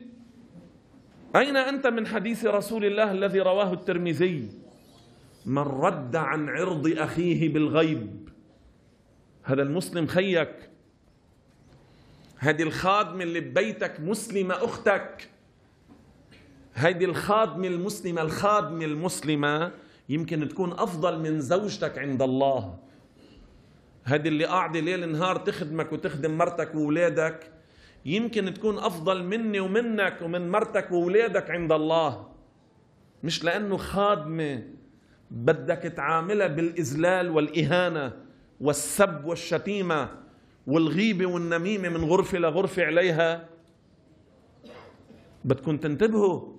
أين 1.37 1.57
أنت 1.57 1.87
من 1.87 2.07
حديث 2.07 2.47
رسول 2.47 2.85
الله 2.85 3.13
الذي 3.13 3.41
رواه 3.41 3.73
الترمذي؟ 3.73 4.49
من 5.47 5.63
رد 5.63 6.17
عن 6.17 6.49
عرض 6.49 6.95
أخيه 6.99 7.53
بالغيب. 7.53 8.29
هذا 9.43 9.63
المسلم 9.63 10.07
خيك. 10.07 10.71
هذه 12.39 12.63
الخادمة 12.63 13.23
اللي 13.23 13.41
ببيتك 13.41 14.01
مسلمة 14.01 14.55
أختك. 14.55 15.31
هذه 16.73 17.05
الخادمة 17.05 17.67
المسلمة 17.69 18.23
الخادمة 18.23 18.85
المسلمة 18.85 19.73
يمكن 20.09 20.49
تكون 20.49 20.73
أفضل 20.73 21.19
من 21.19 21.41
زوجتك 21.41 21.99
عند 21.99 22.23
الله. 22.23 22.79
هذه 24.05 24.29
اللي 24.29 24.45
قاعدة 24.45 24.81
ليل 24.81 25.13
نهار 25.13 25.37
تخدمك 25.37 25.93
وتخدم 25.93 26.39
مرتك 26.39 26.75
وولادك 26.75 27.53
يمكن 28.05 28.55
تكون 28.55 28.79
أفضل 28.79 29.25
مني 29.25 29.61
ومنك 29.61 30.23
ومن 30.23 30.51
مرتك 30.51 30.93
وولادك 30.93 31.51
عند 31.51 31.73
الله. 31.73 32.29
مش 33.23 33.45
لأنه 33.45 33.77
خادمة 33.77 34.63
بدك 35.31 35.83
تعاملها 35.97 36.47
بالإذلال 36.47 37.31
والإهانة 37.31 38.13
والسب 38.61 39.25
والشتيمة. 39.25 40.28
والغيبة 40.69 41.27
والنميمة 41.27 41.89
من 41.89 42.05
غرفة 42.05 42.39
لغرفة 42.39 42.85
عليها. 42.85 43.49
بدكم 45.45 45.77
تنتبهوا. 45.77 46.53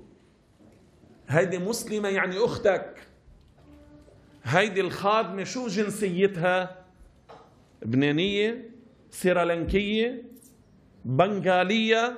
هيدي 1.28 1.58
مسلمة 1.58 2.10
يعني 2.10 2.38
أختك. 2.38 3.08
هيدي 4.44 4.82
الخادمة 4.82 5.44
شو 5.44 5.68
جنسيتها؟ 5.68 6.86
لبنانية 7.82 8.70
سيرالنكية 9.12 10.24
بنغالية. 11.06 12.18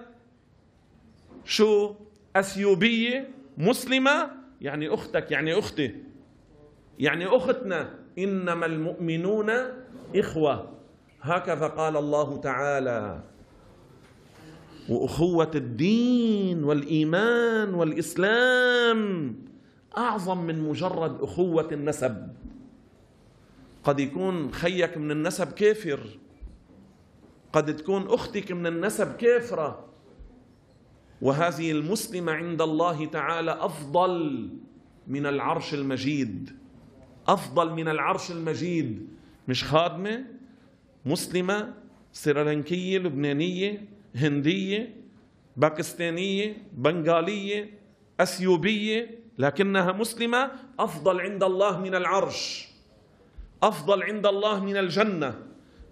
شو؟ 1.46 1.96
أثيوبية. 2.36 3.30
مسلمة 3.58 4.32
يعني 4.62 4.90
أختك 4.90 5.32
يعني 5.32 5.60
أختي. 5.60 5.96
يعني 7.00 7.28
أختنا. 7.28 8.00
إنما 8.18 8.66
المؤمنون 8.66 9.52
إخوة. 10.16 10.81
هكذا 11.22 11.68
قال 11.68 11.98
الله 11.98 12.38
تعالى 12.38 13.24
وأخوة 14.90 15.52
الدين 15.56 16.64
والإيمان 16.64 17.74
والإسلام 17.74 19.36
أعظم 19.98 20.38
من 20.38 20.70
مجرد 20.70 21.22
أخوة 21.22 21.68
النسب. 21.72 22.28
قد 23.84 24.00
يكون 24.00 24.52
خيك 24.52 24.98
من 24.98 25.12
النسب 25.12 25.52
كافر. 25.52 26.00
قد 27.54 27.76
تكون 27.76 28.08
أختك 28.08 28.52
من 28.52 28.68
النسب 28.68 29.16
كافرة. 29.16 29.86
وهذه 31.22 31.72
المسلمة 31.72 32.32
عند 32.32 32.62
الله 32.62 33.06
تعالى 33.06 33.52
أفضل 33.52 34.50
من 35.08 35.26
العرش 35.26 35.74
المجيد. 35.74 36.50
أفضل 37.28 37.74
من 37.74 37.88
العرش 37.88 38.32
المجيد. 38.32 39.08
مش 39.48 39.64
خادمة؟ 39.64 40.26
مسلمة 41.06 41.74
سريلانكية 42.14 42.98
لبنانية 42.98 43.86
هندية 44.16 44.96
باكستانية 45.58 46.58
بنغالية 46.74 47.70
أثيوبية 48.20 49.20
لكنها 49.38 49.92
مسلمة 49.92 50.52
أفضل 50.80 51.22
عند 51.22 51.44
الله 51.44 51.80
من 51.80 51.96
العرش 51.96 52.68
أفضل 53.64 54.04
عند 54.04 54.26
الله 54.26 54.66
من 54.66 54.78
الجنة 54.78 55.40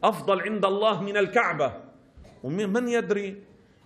أفضل 0.04 0.42
عند 0.42 0.66
الله 0.66 1.04
من 1.04 1.18
الكعبة. 1.18 1.74
ومن 2.44 2.88
يدري؟ 2.88 3.36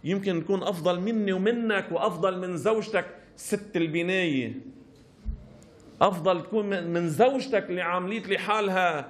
يمكن 0.04 0.44
تكون 0.44 0.64
أفضل 0.64 1.00
مني 1.00 1.34
ومنك 1.34 1.92
وأفضل 1.92 2.40
من 2.40 2.58
زوجتك 2.58 3.06
ست 3.36 3.72
البناية. 3.78 4.54
أفضل 6.02 6.44
تكون 6.44 6.84
من 6.84 7.10
زوجتك 7.10 7.70
اللي 7.70 7.82
عامليت 7.82 8.30
لحالها 8.30 9.10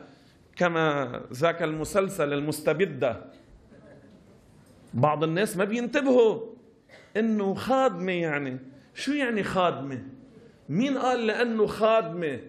كما 0.56 1.22
ذاك 1.34 1.64
المسلسل 1.64 2.34
المستبدة. 2.34 3.26
بعض 4.94 5.24
الناس 5.24 5.58
ما 5.58 5.64
بينتبهوا 5.64 6.42
إنه 7.18 7.54
خادمة 7.54 8.12
يعني. 8.12 8.60
شو 8.94 9.12
يعني 9.12 9.44
خادمة؟ 9.44 10.04
مين 10.70 10.98
قال 10.98 11.28
لأنه 11.28 11.66
خادمة 11.66 12.40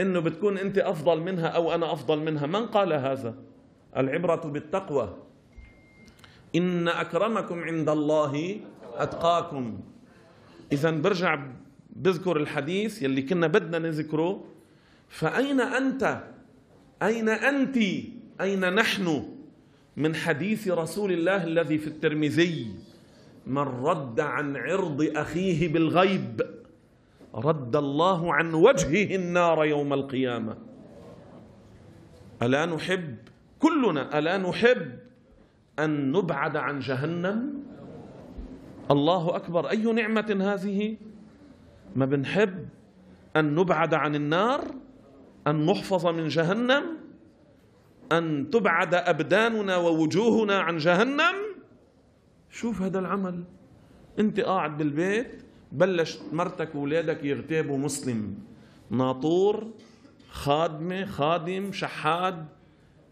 إنه 0.00 0.20
بتكون 0.20 0.58
أنت 0.58 0.78
أفضل 0.78 1.20
منها 1.20 1.46
أو 1.46 1.74
أنا 1.74 1.92
أفضل 1.92 2.18
منها؟ 2.18 2.46
من 2.46 2.66
قال 2.66 2.92
هذا؟ 2.92 3.34
العبرة 3.96 4.48
بالتقوى. 4.48 5.16
إن 6.56 6.88
أكرمكم 6.88 7.64
عند 7.64 7.88
الله 7.88 8.60
أتقاكم. 8.94 9.80
اذا 10.72 10.90
برجع 10.90 11.46
بذكر 11.90 12.36
الحديث 12.36 13.02
يلي 13.02 13.22
كنا 13.22 13.46
بدنا 13.46 13.78
نذكره. 13.78 14.44
فأين 15.08 15.60
أنت؟ 15.60 16.24
أين 17.02 17.28
أنت؟ 17.28 17.76
أين 18.40 18.74
نحن؟ 18.74 19.28
من 19.96 20.14
حديث 20.14 20.68
رسول 20.68 21.12
الله 21.12 21.44
الذي 21.44 21.78
في 21.78 21.86
الترمذي 21.86 22.74
من 23.46 23.62
رد 23.62 24.20
عن 24.20 24.56
عرض 24.56 25.10
أخيه 25.16 25.72
بالغيب 25.72 26.42
رد 27.34 27.76
الله 27.76 28.34
عن 28.34 28.54
وجهه 28.54 29.16
النار 29.16 29.64
يوم 29.64 29.92
القيامة. 29.92 30.56
ألا 32.42 32.66
نحب؟ 32.66 33.16
كلنا 33.58 34.18
ألا 34.18 34.38
نحب 34.38 34.98
أن 35.78 36.12
نبعد 36.12 36.56
عن 36.56 36.78
جهنم؟ 36.78 37.62
الله 38.90 39.36
أكبر. 39.36 39.70
أي 39.70 39.92
نعمة 39.92 40.38
هذه؟ 40.40 40.96
ما 41.96 42.06
بنحب 42.06 42.68
أن 43.36 43.54
نبعد 43.54 43.94
عن 43.94 44.14
النار؟ 44.14 44.64
أن 45.46 45.66
نحفظ 45.66 46.06
من 46.06 46.28
جهنم 46.28 46.84
أن 48.12 48.50
تبعد 48.50 48.94
أبداننا 48.94 49.76
ووجوهنا 49.76 50.60
عن 50.60 50.76
جهنم. 50.76 51.34
شوف 52.50 52.82
هذا 52.82 52.98
العمل. 52.98 53.44
أنت 54.18 54.40
قاعد 54.40 54.78
بالبيت 54.78 55.42
بلشت 55.72 56.22
مرتك 56.32 56.74
واولادك 56.74 57.24
يغتابوا 57.24 57.78
مسلم. 57.78 58.38
ناطور 58.90 59.70
خادمة 60.30 61.04
خادم 61.04 61.72
شحاد 61.72 62.46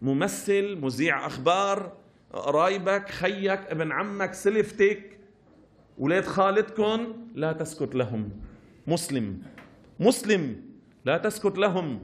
ممثل 0.01 0.77
مذيع 0.81 1.27
أخبار 1.27 1.97
قرايبك 2.33 3.09
خيك 3.09 3.59
ابن 3.59 3.91
عمك 3.91 4.33
سلفتك. 4.33 5.19
ولاد 5.97 6.25
خالتكم 6.25 7.13
لا 7.35 7.51
تسكت 7.51 7.95
لهم. 7.95 8.29
مسلم. 8.87 9.41
مسلم 9.99 10.61
لا 11.05 11.17
تسكت 11.17 11.57
لهم. 11.57 11.99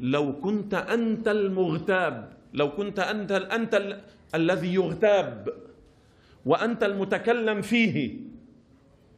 لو 0.00 0.40
كنت 0.40 0.74
أنت 0.74 1.28
المغتاب 1.28 2.32
لو 2.54 2.70
كنت 2.72 2.98
أنت 2.98 3.32
أنت 3.32 3.74
ال... 3.74 4.00
الذي 4.34 4.74
يغتاب 4.74 5.48
وأنت 6.46 6.84
المتكلم 6.84 7.62
فيه 7.62 8.20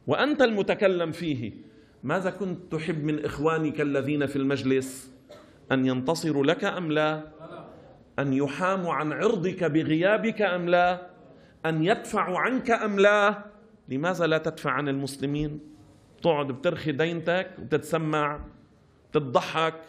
وأنت 0.07 0.41
المتكلم 0.41 1.11
فيه 1.11 1.51
ماذا 2.03 2.29
كنت 2.29 2.71
تحب 2.71 3.03
من 3.03 3.25
إخوانك 3.25 3.81
الذين 3.81 4.25
في 4.25 4.35
المجلس؟ 4.35 5.13
أن 5.71 5.85
ينتصروا 5.85 6.45
لك 6.45 6.63
أم 6.63 6.91
لا؟ 6.91 7.23
أن 8.19 8.33
يحاموا 8.33 8.93
عن 8.93 9.13
عرضك 9.13 9.63
بغيابك 9.63 10.41
أم 10.41 10.69
لا؟ 10.69 11.09
أن 11.65 11.83
يدفعوا 11.83 12.39
عنك 12.39 12.71
أم 12.71 12.99
لا؟ 12.99 13.43
لماذا 13.89 14.27
لا 14.27 14.37
تدفع 14.37 14.71
عن 14.71 14.89
المسلمين؟ 14.89 15.59
تقعد 16.21 16.47
بترخي 16.47 16.91
دينتك 16.91 17.51
وتتسمع 17.59 18.39
تضحك 19.13 19.81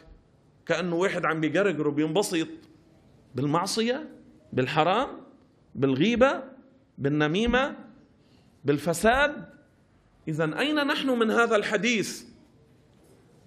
كأنه 0.66 0.96
واحد 0.96 1.25
عم 1.25 1.40
بيقرقر 1.40 1.88
وبينبسط 1.88 2.49
بالمعصية 3.35 4.09
بالحرام 4.53 5.09
بالغيبة 5.75 6.42
بالنميمة 6.99 7.77
بالفساد. 8.64 9.49
إذا 10.29 10.59
أين 10.59 10.87
نحن 10.87 11.11
من 11.11 11.31
هذا 11.31 11.57
الحديث؟ 11.57 12.25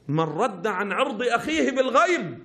من 0.08 0.20
رد 0.20 0.68
عن 0.68 0.92
عرض 0.92 1.22
أخيه 1.22 1.72
بالغيب. 1.72 2.44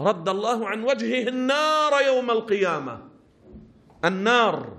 رد 0.00 0.28
الله 0.28 0.68
عن 0.68 0.82
وجهه 0.82 1.28
النار 1.28 1.92
يوم 2.06 2.30
القيامة. 2.30 3.08
النار. 4.04 4.78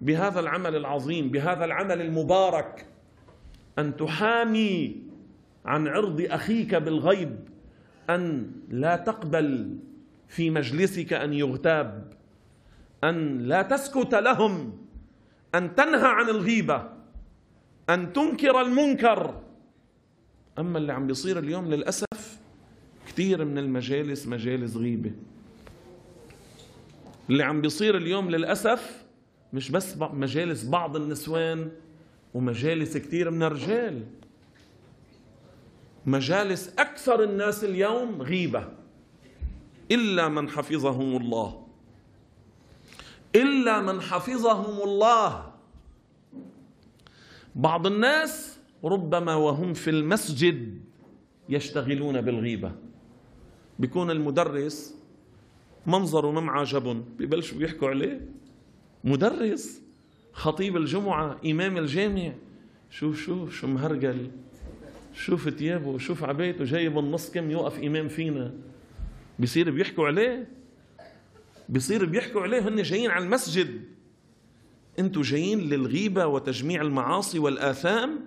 بهذا 0.00 0.40
العمل 0.40 0.76
العظيم 0.76 1.28
بهذا 1.28 1.64
العمل 1.64 2.00
المبارك. 2.00 2.86
أن 3.78 3.96
تحامي 3.96 5.09
عن 5.70 5.88
عرض 5.88 6.26
أخيك 6.30 6.74
بالغيب 6.74 7.38
أن 8.10 8.52
لا 8.68 8.96
تقبل 8.96 9.78
في 10.28 10.50
مجلسك 10.50 11.12
أن 11.12 11.32
يغتاب 11.32 12.12
أن 13.04 13.38
لا 13.38 13.62
تسكت 13.62 14.14
لهم 14.14 14.78
أن 15.54 15.74
تنهى 15.74 16.06
عن 16.08 16.28
الغيبة 16.28 16.88
أن 17.90 18.12
تنكر 18.12 18.60
المنكر. 18.60 19.42
أما 20.58 20.78
اللي 20.78 20.92
عم 20.92 21.06
بيصير 21.06 21.38
اليوم 21.38 21.66
للأسف 21.68 22.38
كثير 23.06 23.44
من 23.44 23.58
المجالس 23.58 24.26
مجالس 24.26 24.76
غيبة. 24.76 25.12
اللي 27.30 27.42
عم 27.42 27.60
بيصير 27.60 27.96
اليوم 27.96 28.30
للأسف 28.30 29.04
مش 29.52 29.70
بس 29.70 29.96
مجالس 29.96 30.64
بعض 30.64 30.96
النسوان 30.96 31.70
ومجالس 32.34 32.96
كثير 32.96 33.30
من 33.30 33.42
الرجال. 33.42 34.04
مجالس 36.10 36.74
أكثر 36.78 37.22
الناس 37.22 37.64
اليوم 37.64 38.22
غيبة. 38.22 38.68
إلا 39.90 40.28
من 40.28 40.48
حفظهم 40.48 41.16
الله. 41.16 41.66
إلا 43.36 43.80
من 43.82 44.00
حفظهم 44.00 44.82
الله. 44.88 45.52
بعض 47.54 47.86
الناس 47.86 48.58
ربما 48.84 49.34
وهم 49.34 49.74
في 49.74 49.90
المسجد 49.90 50.80
يشتغلون 51.48 52.20
بالغيبة. 52.20 52.72
بيكون 53.78 54.10
المدرس 54.10 54.94
منظره 55.86 56.30
ما 56.30 56.40
معجبهم 56.40 57.04
ببلشوا 57.18 57.58
بيحكوا 57.58 57.88
عليه. 57.88 58.28
مدرس 59.04 59.82
خطيب 60.32 60.76
الجمعة 60.76 61.36
إمام 61.46 61.76
الجامع. 61.76 62.32
شوف 62.90 63.20
شوف 63.20 63.54
شو 63.54 63.66
مهرجل. 63.66 64.30
شوف 65.14 65.48
ثيابه 65.48 65.98
شوف 65.98 66.24
عبايته 66.24 66.64
جايب 66.64 66.98
النص 66.98 67.30
كم 67.30 67.50
يوقف 67.50 67.78
إمام 67.78 68.08
فينا. 68.08 68.52
بيصير 69.38 69.70
بيحكوا 69.70 70.06
عليه؟ 70.06 70.48
بيصير 71.68 72.04
بيحكوا 72.04 72.40
عليه 72.40 72.68
هن 72.68 72.82
جايين 72.82 73.10
على 73.10 73.24
المسجد. 73.24 73.80
أنتوا 74.98 75.22
جايين 75.22 75.60
للغيبة 75.60 76.26
وتجميع 76.26 76.82
المعاصي 76.82 77.38
والآثام 77.38 78.20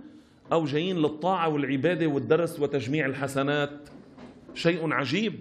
أو 0.51 0.65
جايين 0.65 0.97
للطاعة 0.97 1.49
والعبادة 1.49 2.07
والدرس 2.07 2.59
وتجميع 2.59 3.05
الحسنات. 3.05 3.89
شيء 4.55 4.93
عجيب. 4.93 5.35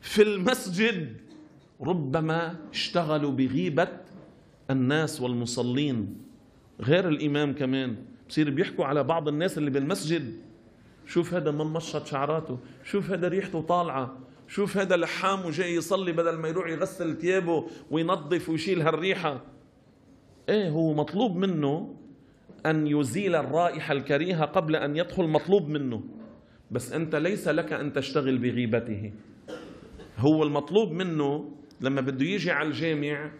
في 0.00 0.22
المسجد 0.22 1.16
ربما 1.80 2.56
اشتغلوا 2.70 3.30
بغيبة 3.30 3.88
الناس 4.70 5.20
والمصلين. 5.20 6.16
غير 6.80 7.08
الإمام 7.08 7.54
كمان. 7.54 7.96
بصير 8.28 8.50
بيحكوا 8.50 8.84
على 8.84 9.04
بعض 9.04 9.28
الناس 9.28 9.58
اللي 9.58 9.70
بالمسجد. 9.70 10.36
شوف 11.06 11.34
هذا 11.34 11.50
من 11.50 11.66
مشط 11.66 12.06
شعراته 12.06 12.58
شوف 12.84 13.10
هذا 13.10 13.28
ريحته 13.28 13.60
طالعة 13.60 14.18
شوف 14.48 14.76
هذا 14.76 14.96
لحام 14.96 15.46
وجاي 15.46 15.74
يصلي 15.74 16.12
بدل 16.12 16.38
ما 16.38 16.48
يروح 16.48 16.68
يغسل 16.68 17.16
ثيابه 17.16 17.66
وينظف 17.90 18.48
ويشيل 18.48 18.82
هالريحة. 18.82 19.40
إيه 20.48 20.68
هو 20.68 20.94
مطلوب 20.94 21.36
منه 21.36 21.94
أن 22.66 22.86
يزيل 22.86 23.34
الرائحة 23.34 23.92
الكريهة 23.92 24.44
قبل 24.44 24.76
أن 24.76 24.96
يدخل 24.96 25.24
مطلوب 25.24 25.68
منه. 25.68 26.02
بس 26.70 26.92
أنت 26.92 27.16
ليس 27.16 27.48
لك 27.48 27.72
أن 27.72 27.92
تشتغل 27.92 28.38
بغيبته. 28.38 29.12
هو 30.18 30.42
المطلوب 30.42 30.92
منه 30.92 31.50
لما 31.80 32.00
بده 32.00 32.24
يجي 32.24 32.50
على 32.50 32.68
الجامع 32.68 33.30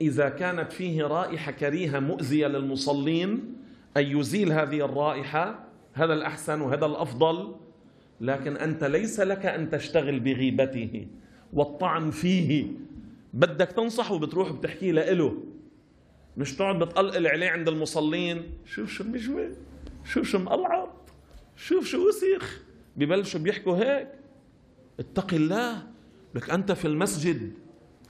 إذا 0.00 0.28
كانت 0.28 0.72
فيه 0.72 1.02
رائحة 1.02 1.52
كريهة 1.52 1.98
مؤذية 1.98 2.46
للمصلين 2.46 3.56
أن 3.96 4.02
يزيل 4.18 4.52
هذه 4.52 4.84
الرائحة 4.84 5.69
هذا 5.92 6.14
الأحسن 6.14 6.60
وهذا 6.60 6.86
الأفضل 6.86 7.54
لكن 8.20 8.56
أنت 8.56 8.84
ليس 8.84 9.20
لك 9.20 9.46
أن 9.46 9.70
تشتغل 9.70 10.20
بغيبته 10.20 11.06
والطعن 11.52 12.10
فيه. 12.10 12.66
بدك 13.34 13.72
تنصحه 13.72 14.18
بتروح 14.18 14.52
بتحكي 14.52 14.92
له 14.92 15.42
مش 16.36 16.56
تقعد 16.56 16.78
بتقلقل 16.78 17.26
عليه 17.26 17.50
عند 17.50 17.68
المصلين. 17.68 18.42
شوف 18.64 18.90
شو 18.90 19.04
مجوي 19.04 19.48
شوف 20.04 20.28
شو 20.28 20.38
مقلعط 20.38 20.92
شوف 21.56 21.86
شو 21.86 22.08
وسخ 22.08 22.60
ببلشوا 22.96 23.40
بيحكوا 23.40 23.76
هيك. 23.76 24.08
اتق 25.00 25.34
الله. 25.34 25.86
لك 26.34 26.50
أنت 26.50 26.72
في 26.72 26.84
المسجد 26.84 27.52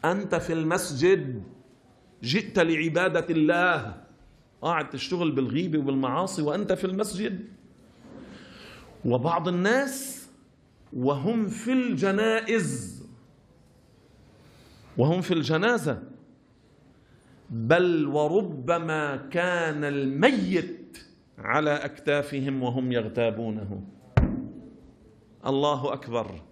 أنت 0.05 0.35
في 0.35 0.53
المسجد. 0.53 1.43
جئت 2.23 2.59
لعبادة 2.59 3.27
الله. 3.31 4.05
قاعد 4.63 4.91
تشتغل 4.91 5.31
بالغيبة 5.31 5.79
وبالمعاصي 5.79 6.43
وأنت 6.43 6.73
في 6.73 6.85
المسجد. 6.85 7.60
وبعض 9.05 9.49
الناس 9.49 10.29
وهم 10.93 11.49
في 11.49 11.73
الجنائز. 11.73 13.01
وهم 14.99 15.21
في 15.21 15.35
الجنازة. 15.35 16.03
بل 17.51 18.07
وربما 18.07 19.17
كان 19.17 19.85
الميت 19.85 20.99
على 21.39 21.71
أكتافهم 21.71 22.63
وهم 22.63 22.93
يغتابونه. 22.93 23.83
الله 25.47 25.93
أكبر. 25.93 26.43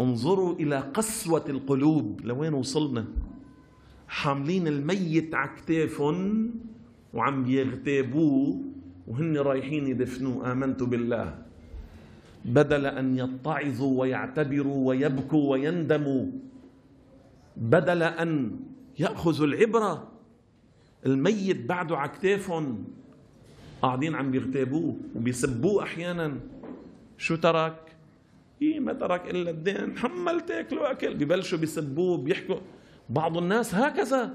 انظروا 0.00 0.54
إلى 0.54 0.78
قسوة 0.78 1.44
القلوب. 1.48 2.20
لوين 2.24 2.54
وصلنا؟ 2.54 3.04
حاملين 4.08 4.66
الميت 4.66 5.34
على 5.34 5.50
كتافهم 5.56 6.50
وعم 7.14 7.46
يغتابوه. 7.46 8.64
وهن 9.08 9.36
رايحين 9.36 9.86
يدفنوه 9.86 10.52
آمنت 10.52 10.82
بالله. 10.82 11.34
بدل 12.44 12.86
أن 12.86 13.18
يتعظوا 13.18 14.00
ويعتبروا 14.00 14.88
ويبكوا 14.88 15.50
ويندموا. 15.50 16.26
بدل 17.56 18.02
أن 18.02 18.60
يأخذوا 18.98 19.46
العبرة. 19.46 20.08
الميت 21.06 21.64
بعده 21.66 21.96
على 21.96 22.10
كتافهم 22.10 22.84
قاعدين 23.82 24.14
عم 24.14 24.30
بيغتابوه 24.30 24.96
وبيسبوه 25.16 25.82
أحيانا. 25.82 26.40
شو 27.18 27.36
ترك؟ 27.36 27.96
إيه 28.62 28.80
ما 28.80 28.92
ترك 28.92 29.30
إلا 29.30 29.50
الدين. 29.50 29.98
حمل 29.98 30.40
تاكلوا 30.40 30.90
أكل 30.90 31.14
ببلشوا 31.14 31.58
بيسبوه 31.58 32.18
بيحكوا 32.18 32.60
بعض 33.08 33.38
الناس 33.38 33.74
هكذا. 33.74 34.34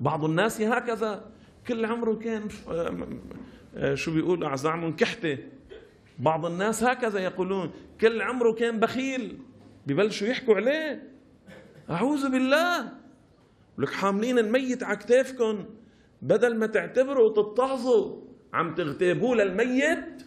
بعض 0.00 0.24
الناس 0.24 0.60
هكذا. 0.60 1.35
كل 1.68 1.84
عمره 1.84 2.14
كان 2.14 2.48
آه، 3.76 3.94
شو 3.94 4.14
بيقول 4.14 4.44
أعزعم 4.44 4.96
كحتة 4.96 5.38
بعض 6.18 6.46
الناس 6.46 6.84
هكذا 6.84 7.18
يقولون 7.18 7.70
كل 8.00 8.22
عمره 8.22 8.52
كان 8.52 8.80
بخيل 8.80 9.38
ببلشوا 9.86 10.28
يحكوا 10.28 10.54
عليه. 10.54 11.02
أعوذ 11.90 12.30
بالله. 12.30 12.92
لك 13.78 13.90
حاملين 13.90 14.38
الميت 14.38 14.82
على 14.82 14.96
كتافكم 14.96 15.64
بدل 16.22 16.56
ما 16.58 16.66
تعتبروا 16.66 17.28
وتتعظوا 17.28 18.20
عم 18.52 18.74
تغتابوه 18.74 19.36
للميت. 19.36 20.22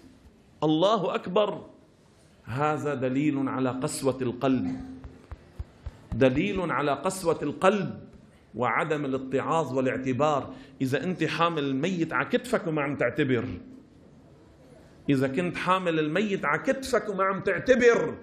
الله 0.63 1.15
أكبر. 1.15 1.69
هذا 2.43 2.93
دليل 2.93 3.49
على 3.49 3.69
قسوة 3.69 4.17
القلب. 4.21 4.75
دليل 6.13 6.71
على 6.71 6.91
قسوة 6.91 7.39
القلب. 7.41 8.09
وعدم 8.56 9.06
الاتعاظ 9.06 9.74
والاعتبار. 9.74 10.54
إذا 10.82 11.04
أنت 11.04 11.24
حامل 11.24 11.64
الميت 11.64 12.14
على 12.14 12.30
كتفك 12.30 12.68
وما 12.68 12.82
عم 12.82 12.96
تعتبر. 12.96 13.46
إذا 15.10 15.28
كنت 15.28 15.56
حامل 15.58 16.00
الميت 16.00 16.46
على 16.46 16.62
كتفك 16.62 17.10
وما 17.10 17.24
عم 17.24 17.40
تعتبر. 17.40 18.16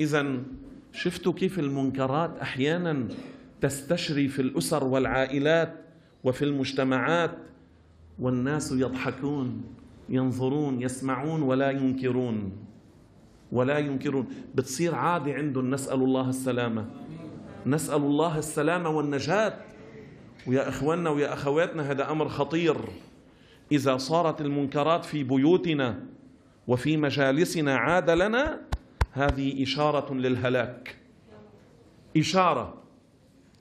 إذا 0.00 0.36
شفتوا 0.92 1.32
كيف 1.32 1.58
المنكرات 1.58 2.38
أحيانا 2.38 3.08
تستشري 3.60 4.28
في 4.28 4.42
الأسر 4.42 4.84
والعائلات 4.84 5.74
وفي 6.24 6.44
المجتمعات. 6.44 7.30
والناس 8.18 8.72
يضحكون 8.72 9.62
ينظرون 10.08 10.82
يسمعون 10.82 11.42
ولا 11.42 11.70
ينكرون. 11.70 12.52
ولا 13.52 13.78
ينكرون. 13.78 14.26
بتصير 14.54 14.94
عادة 14.94 15.32
عندهم 15.32 15.70
نسأل 15.70 16.02
الله 16.02 16.28
السلامة. 16.28 16.90
نسأل 17.68 17.96
الله 17.96 18.38
السلامة 18.38 18.88
والنجاة. 18.90 19.54
ويا 20.46 20.68
إخواننا 20.68 21.10
ويا 21.10 21.32
أخواتنا 21.32 21.90
هذا 21.90 22.10
أمر 22.10 22.28
خطير. 22.28 22.76
إذا 23.72 23.96
صارت 23.96 24.40
المنكرات 24.40 25.04
في 25.04 25.24
بيوتنا 25.24 26.00
وفي 26.66 26.96
مجالسنا 26.96 27.76
عاد 27.76 28.10
لنا 28.10 28.60
هذه 29.12 29.62
إشارة 29.62 30.14
للهلاك. 30.14 30.96
إشارة 32.16 32.82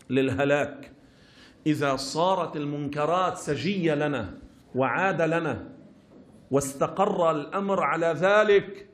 للهلاك. 0.09 0.91
إذا 1.67 1.95
صارت 1.95 2.55
المنكرات 2.55 3.37
سجية 3.37 3.95
لنا 3.95 4.37
وعاد 4.75 5.21
لنا 5.21 5.69
واستقر 6.51 7.31
الأمر 7.31 7.83
على 7.83 8.15
ذلك 8.17 8.89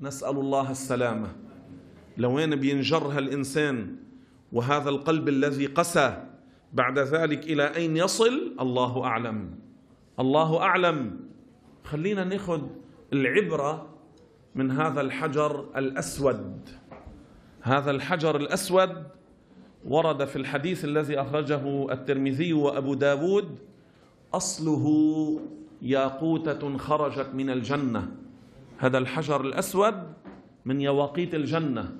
نسأل 0.00 0.36
الله 0.36 0.70
السلامة. 0.70 1.32
لوين 2.16 2.56
بينجر 2.56 3.06
هالإنسان 3.06 3.96
وهذا 4.52 4.88
القلب 4.88 5.28
الذي 5.28 5.66
قسى 5.66 6.24
بعد 6.72 6.98
ذلك 6.98 7.44
إلى 7.44 7.76
أين 7.76 7.96
يصل؟ 7.96 8.56
الله 8.60 9.04
أعلم. 9.04 9.54
الله 10.20 10.60
أعلم. 10.62 11.20
خلينا 11.84 12.24
ناخذ 12.24 12.62
العبرة 13.12 13.88
من 14.54 14.70
هذا 14.70 15.00
الحجر 15.00 15.64
الأسود. 15.76 16.68
هذا 17.62 17.90
الحجر 17.90 18.36
الأسود 18.36 19.06
ورد 19.84 20.24
في 20.24 20.36
الحديث 20.36 20.84
الذي 20.84 21.20
أخرجه 21.20 21.92
الترمذي 21.92 22.52
وأبو 22.52 22.94
داود 22.94 23.58
أصله 24.34 24.86
ياقوتة 25.82 26.76
خرجت 26.76 27.28
من 27.34 27.50
الجنة. 27.50 28.08
هذا 28.78 28.98
الحجر 28.98 29.40
الأسود 29.40 30.12
من 30.64 30.80
يواقيت 30.80 31.34
الجنة. 31.34 31.96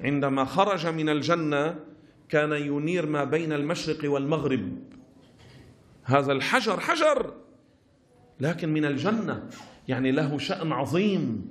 عندما 0.00 0.44
خرج 0.44 0.86
من 0.86 1.08
الجنة 1.08 1.76
كان 2.28 2.52
ينير 2.52 3.06
ما 3.06 3.24
بين 3.24 3.52
المشرق 3.52 4.10
والمغرب. 4.12 4.78
هذا 6.04 6.32
الحجر 6.32 6.80
حجر 6.80 7.32
لكن 8.40 8.72
من 8.72 8.84
الجنة 8.84 9.48
يعني 9.88 10.10
له 10.10 10.38
شأن 10.38 10.72
عظيم. 10.72 11.50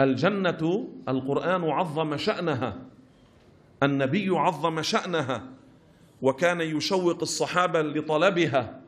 الجنة 0.00 0.88
القرآن 1.08 1.64
عظم 1.64 2.16
شأنها 2.16 2.78
النبي 3.82 4.28
عظم 4.28 4.82
شأنها 4.82 5.42
وكان 6.22 6.60
يشوق 6.60 7.18
الصحابة 7.22 7.82
لطلبها. 7.82 8.80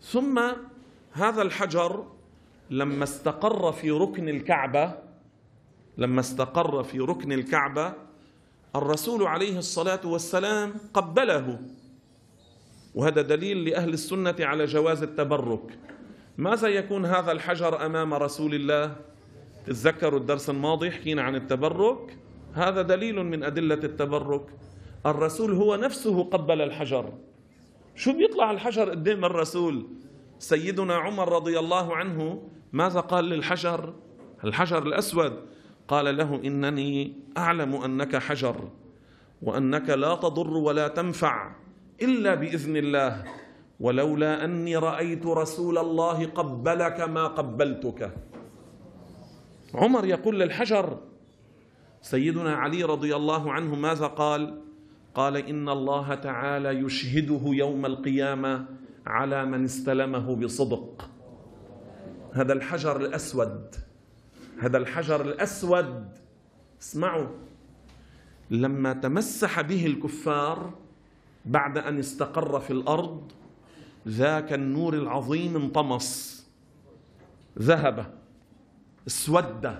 ثم 0.00 0.40
هذا 1.12 1.42
الحجر 1.42 2.06
لما 2.70 3.04
استقر 3.04 3.72
في 3.72 3.90
ركن 3.90 4.28
الكعبة 4.28 5.03
لما 5.98 6.20
استقر 6.20 6.82
في 6.82 6.98
ركن 6.98 7.32
الكعبة 7.32 7.92
الرسول 8.76 9.26
عليه 9.26 9.58
الصلاة 9.58 10.00
والسلام 10.04 10.74
قبله. 10.94 11.60
وهذا 12.94 13.22
دليل 13.22 13.64
لأهل 13.64 13.92
السنة 13.92 14.36
على 14.40 14.64
جواز 14.64 15.02
التبرك. 15.02 15.78
ماذا 16.38 16.68
يكون 16.68 17.06
هذا 17.06 17.32
الحجر 17.32 17.86
أمام 17.86 18.14
رسول 18.14 18.54
الله؟ 18.54 18.96
تذكروا 19.66 20.20
الدرس 20.20 20.50
الماضي 20.50 20.90
حكينا 20.90 21.22
عن 21.22 21.34
التبرك. 21.34 22.18
هذا 22.52 22.82
دليل 22.82 23.22
من 23.22 23.44
أدلة 23.44 23.74
التبرك. 23.74 24.46
الرسول 25.06 25.52
هو 25.52 25.76
نفسه 25.76 26.24
قبل 26.24 26.60
الحجر. 26.60 27.12
شو 27.94 28.12
بيطلع 28.12 28.50
الحجر 28.50 28.90
قدام 28.90 29.24
الرسول؟ 29.24 29.86
سيدنا 30.38 30.94
عمر 30.94 31.32
رضي 31.32 31.58
الله 31.58 31.96
عنه 31.96 32.48
ماذا 32.72 33.00
قال 33.00 33.24
للحجر؟ 33.24 33.94
الحجر 34.44 34.82
الأسود. 34.82 35.32
قال 35.88 36.16
له 36.16 36.40
إنني 36.44 37.12
أعلم 37.36 37.74
أنك 37.74 38.16
حجر 38.16 38.68
وأنك 39.42 39.90
لا 39.90 40.14
تضر 40.14 40.56
ولا 40.56 40.88
تنفع 40.88 41.56
إلا 42.02 42.34
بإذن 42.34 42.76
الله 42.76 43.24
ولولا 43.80 44.44
أني 44.44 44.76
رأيت 44.76 45.26
رسول 45.26 45.78
الله 45.78 46.26
قبلك 46.26 47.00
ما 47.00 47.26
قبلتك. 47.26 48.14
عمر 49.74 50.04
يقول 50.04 50.40
للحجر 50.40 50.98
سيدنا 52.02 52.54
علي 52.54 52.82
رضي 52.82 53.16
الله 53.16 53.52
عنه 53.52 53.74
ماذا 53.74 54.06
قال؟ 54.06 54.60
قال 55.14 55.36
إن 55.36 55.68
الله 55.68 56.14
تعالى 56.14 56.68
يشهده 56.68 57.40
يوم 57.44 57.86
القيامة 57.86 58.66
على 59.06 59.44
من 59.44 59.64
استلمه 59.64 60.36
بصدق. 60.36 61.10
هذا 62.32 62.52
الحجر 62.52 62.96
الأسود. 62.96 63.83
هذا 64.60 64.78
الحجر 64.78 65.20
الأسود. 65.20 66.08
اسمعوا. 66.82 67.26
لما 68.50 68.92
تمسح 68.92 69.60
به 69.60 69.86
الكفار 69.86 70.74
بعد 71.44 71.78
أن 71.78 71.98
استقر 71.98 72.60
في 72.60 72.70
الأرض 72.70 73.32
ذاك 74.08 74.52
النور 74.52 74.94
العظيم 74.94 75.56
انطمس. 75.56 76.34
ذهب. 77.58 78.14
اسود. 79.06 79.74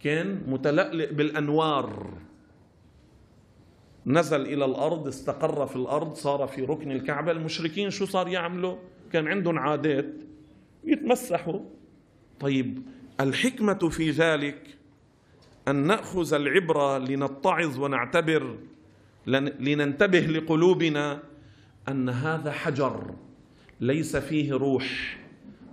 كان 0.00 0.42
متلألئ 0.46 1.12
بالأنوار. 1.12 2.12
نزل 4.06 4.40
إلى 4.40 4.64
الأرض 4.64 5.06
استقر 5.06 5.66
في 5.66 5.76
الأرض 5.76 6.14
صار 6.14 6.46
في 6.46 6.62
ركن 6.62 6.90
الكعبة. 6.90 7.32
المشركين 7.32 7.90
شو 7.90 8.04
صار 8.06 8.28
يعملوا؟ 8.28 8.76
كان 9.12 9.28
عندهم 9.28 9.58
عادات. 9.58 10.14
يتمسحوا. 10.84 11.60
طيب 12.40 12.82
الحكمة 13.20 13.88
في 13.88 14.10
ذلك 14.10 14.76
أن 15.68 15.76
نأخذ 15.76 16.34
العبرة 16.34 16.98
لنتعظ 16.98 17.78
ونعتبر 17.78 18.58
لننتبه 19.60 20.20
لقلوبنا 20.20 21.22
أن 21.88 22.08
هذا 22.08 22.52
حجر 22.52 23.14
ليس 23.80 24.16
فيه 24.16 24.52
روح 24.52 25.18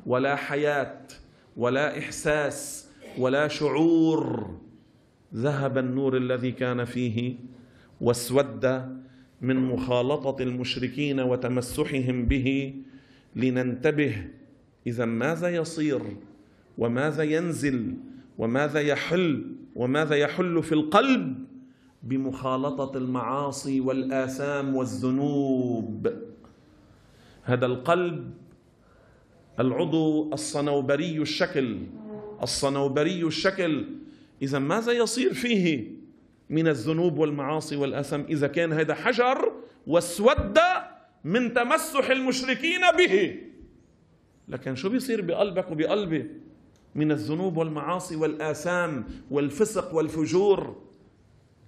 ولا 0.06 0.36
حياة 0.36 1.02
ولا 1.58 2.00
إحساس 2.00 2.90
ولا 3.18 3.48
شعور. 3.48 4.58
ذهب 5.36 5.78
النور 5.78 6.18
الذي 6.18 6.52
كان 6.52 6.86
فيه 6.86 7.36
واسود 8.02 8.66
من 9.42 9.56
مخالطة 9.56 10.44
المشركين 10.44 11.20
وتمسحهم 11.20 12.26
به 12.26 12.74
لننتبه 13.36 14.28
إذا 14.88 15.06
ماذا 15.06 15.50
يصير؟ 15.50 16.02
وماذا 16.78 17.24
ينزل 17.24 17.94
وماذا 18.38 18.80
يحل 18.80 19.56
وماذا 19.76 20.16
يحل 20.16 20.64
في 20.64 20.72
القلب 20.72 21.46
بمخالطة 22.04 22.98
المعاصي 22.98 23.82
والآثام 23.82 24.76
والذنوب. 24.76 26.14
هذا 27.44 27.66
القلب 27.66 28.34
العضو 29.60 30.34
الصنوبري 30.34 31.18
الشكل 31.18 31.78
الصنوبري 32.42 33.24
الشكل. 33.24 33.86
إذا 34.42 34.60
ماذا 34.60 34.92
يصير 34.92 35.34
فيه 35.34 35.92
من 36.50 36.68
الذنوب 36.68 37.18
والمعاصي 37.18 37.76
والأثم 37.76 38.22
إذا 38.22 38.48
كان 38.48 38.74
هذا 38.74 38.94
حجر 38.94 39.52
واسود 39.88 40.60
من 41.24 41.54
تمسح 41.54 42.10
المشركين 42.10 42.82
به. 42.98 43.40
لكن 44.48 44.76
شو 44.76 44.90
بيصير 44.90 45.22
بقلبك 45.22 45.72
وبقلبي 45.72 46.32
من 46.96 47.12
الذنوب 47.12 47.58
والمعاصي 47.58 48.16
والآثام 48.16 49.06
والفسق 49.32 49.96
والفجور. 49.96 50.82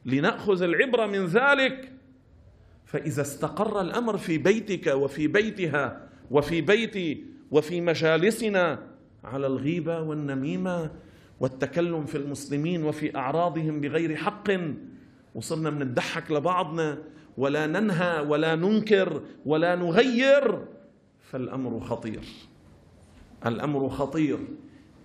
لنأخذ 0.06 0.62
العبرة 0.62 1.06
من 1.06 1.26
ذلك. 1.26 1.92
فإذا 2.86 3.22
استقر 3.22 3.82
الأمر 3.82 4.18
في 4.18 4.38
بيتك 4.38 4.88
وفي 4.88 5.28
بيتها 5.28 6.10
وفي 6.32 6.62
بيتي 6.62 7.26
وفي 7.52 7.82
مجالسنا 7.82 8.80
على 9.24 9.48
الغيبة 9.48 10.02
والنميمة 10.02 10.92
والتكلم 11.40 12.06
في 12.06 12.18
المسلمين 12.18 12.84
وفي 12.84 13.16
أعراضهم 13.16 13.82
بغير 13.82 14.16
حق 14.16 14.50
وصرنا 15.36 15.70
بنضحك 15.70 16.32
لبعضنا 16.32 16.98
ولا 17.38 17.68
ننهى 17.68 18.20
ولا 18.20 18.56
ننكر 18.56 19.22
ولا 19.46 19.76
نغير 19.76 20.66
فالأمر 21.20 21.80
خطير. 21.80 22.24
الأمر 23.46 23.90
خطير. 23.90 24.38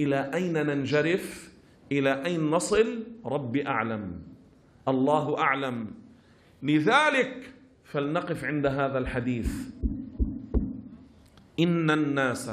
إلى 0.00 0.30
أين 0.34 0.66
ننجرف؟ 0.66 1.52
إلى 1.92 2.24
أين 2.24 2.50
نصل؟ 2.50 3.04
ربي 3.24 3.66
أعلم. 3.66 4.22
الله 4.88 5.38
أعلم. 5.38 5.90
لذلك 6.62 7.52
فلنقف 7.84 8.44
عند 8.44 8.66
هذا 8.66 8.98
الحديث. 8.98 9.52
إن 11.60 11.90
الناس 11.90 12.50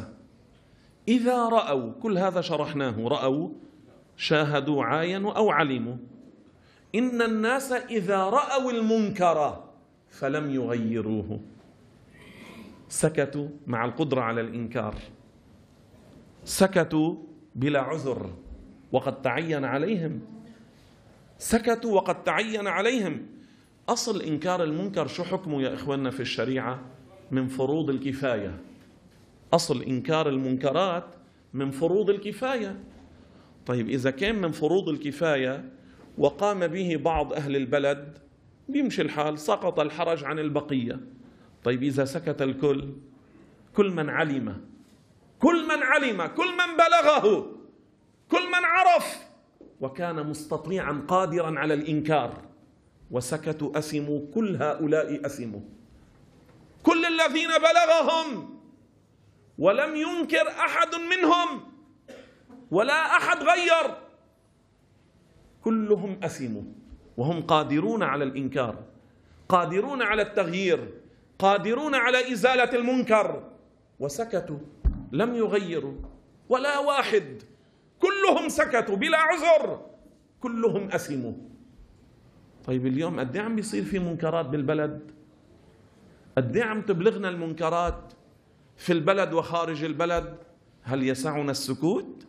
إذا 1.08 1.50
رأوا 1.50 1.92
كل 1.92 2.18
هذا 2.18 2.42
شرحناه 2.42 3.08
رأوا 3.08 3.50
شاهدوا 4.18 4.84
عاينوا 4.84 5.34
أو 5.34 5.52
علموا. 5.52 5.98
إن 6.96 7.22
الناس 7.22 7.72
إذا 7.72 8.24
رأوا 8.24 8.72
المنكر 8.72 9.64
فلم 10.10 10.50
يغيروه. 10.52 11.40
سكتوا 12.90 13.50
مع 13.68 13.86
القدرة 13.86 14.22
على 14.22 14.42
الإنكار. 14.42 14.96
سكتوا 16.44 17.16
بلا 17.56 17.82
عذر 17.82 18.30
وقد 18.92 19.22
تعين 19.22 19.66
عليهم. 19.66 20.20
سكتوا 21.38 21.96
وقد 21.96 22.24
تعين 22.24 22.68
عليهم. 22.68 23.26
أصل 23.90 24.22
إنكار 24.22 24.64
المنكر 24.64 25.08
شو 25.08 25.24
حكمه 25.24 25.62
يا 25.62 25.74
إخواننا 25.74 26.10
في 26.10 26.20
الشريعة؟ 26.20 26.82
من 27.32 27.48
فروض 27.48 27.90
الكفاية. 27.90 28.60
أصل 29.54 29.84
إنكار 29.84 30.30
المنكرات 30.30 31.16
من 31.54 31.72
فروض 31.72 32.10
الكفاية. 32.10 32.80
طيب 33.66 33.90
إذا 33.90 34.12
كان 34.12 34.42
من 34.42 34.52
فروض 34.52 34.90
الكفاية 34.90 35.70
وقام 36.18 36.68
به 36.68 36.96
بعض 36.96 37.34
أهل 37.34 37.56
البلد 37.56 38.18
بيمشي 38.70 39.02
الحال 39.02 39.40
سقط 39.40 39.80
الحرج 39.80 40.24
عن 40.24 40.40
البقية. 40.40 41.00
طيب 41.64 41.84
إذا 41.84 42.06
سكت 42.06 42.42
الكل 42.42 42.94
كل 43.74 43.92
من 43.92 44.10
علم 44.10 44.62
كل 45.46 45.68
من 45.68 45.84
علم 45.84 46.26
كل 46.26 46.52
من 46.58 46.70
بلغه 46.78 47.52
كل 48.32 48.48
من 48.48 48.64
عرف. 48.66 49.26
وكان 49.82 50.28
مستطيعا 50.28 51.06
قادرا 51.08 51.60
على 51.60 51.74
الإنكار. 51.74 52.42
وسكتوا 53.12 53.78
أسموا 53.78 54.20
كل 54.34 54.56
هؤلاء 54.56 55.26
أسموا. 55.26 55.60
كل 56.84 57.06
الذين 57.06 57.50
بلغهم. 57.50 58.60
ولم 59.58 59.96
ينكر 59.96 60.48
أحد 60.50 60.96
منهم. 60.96 61.48
ولا 62.72 63.18
أحد 63.18 63.38
غير. 63.44 63.98
كلهم 65.64 66.20
اثموا 66.24 66.64
وهم 67.18 67.42
قادرون 67.42 68.04
على 68.04 68.24
الإنكار. 68.24 68.84
قادرون 69.50 70.02
على 70.02 70.22
التغيير. 70.22 70.94
قادرون 71.40 71.96
على 71.96 72.32
إزالة 72.34 72.76
المنكر. 72.76 73.52
وسكتوا. 74.00 74.60
لم 75.18 75.36
يغيروا 75.36 75.96
ولا 76.50 76.80
واحد. 76.80 77.44
كلهم 78.00 78.50
سكتوا 78.50 78.96
بلا 78.96 79.18
عذر. 79.18 79.86
كلهم 80.40 80.92
اثموا 80.92 81.34
طيب 82.66 82.86
اليوم 82.88 83.20
قد 83.20 83.36
إيه 83.36 83.44
عم 83.44 83.56
بيصير 83.56 83.84
في 83.84 84.00
منكرات 84.00 84.46
بالبلد؟ 84.46 85.12
قد 86.38 86.56
إيه 86.56 86.64
عم 86.64 86.82
تبلغنا 86.82 87.30
المنكرات 87.30 88.14
في 88.78 88.94
البلد 88.94 89.34
وخارج 89.34 89.84
البلد؟ 89.84 90.38
هل 90.84 91.08
يسعنا 91.10 91.52
السكوت؟ 91.52 92.26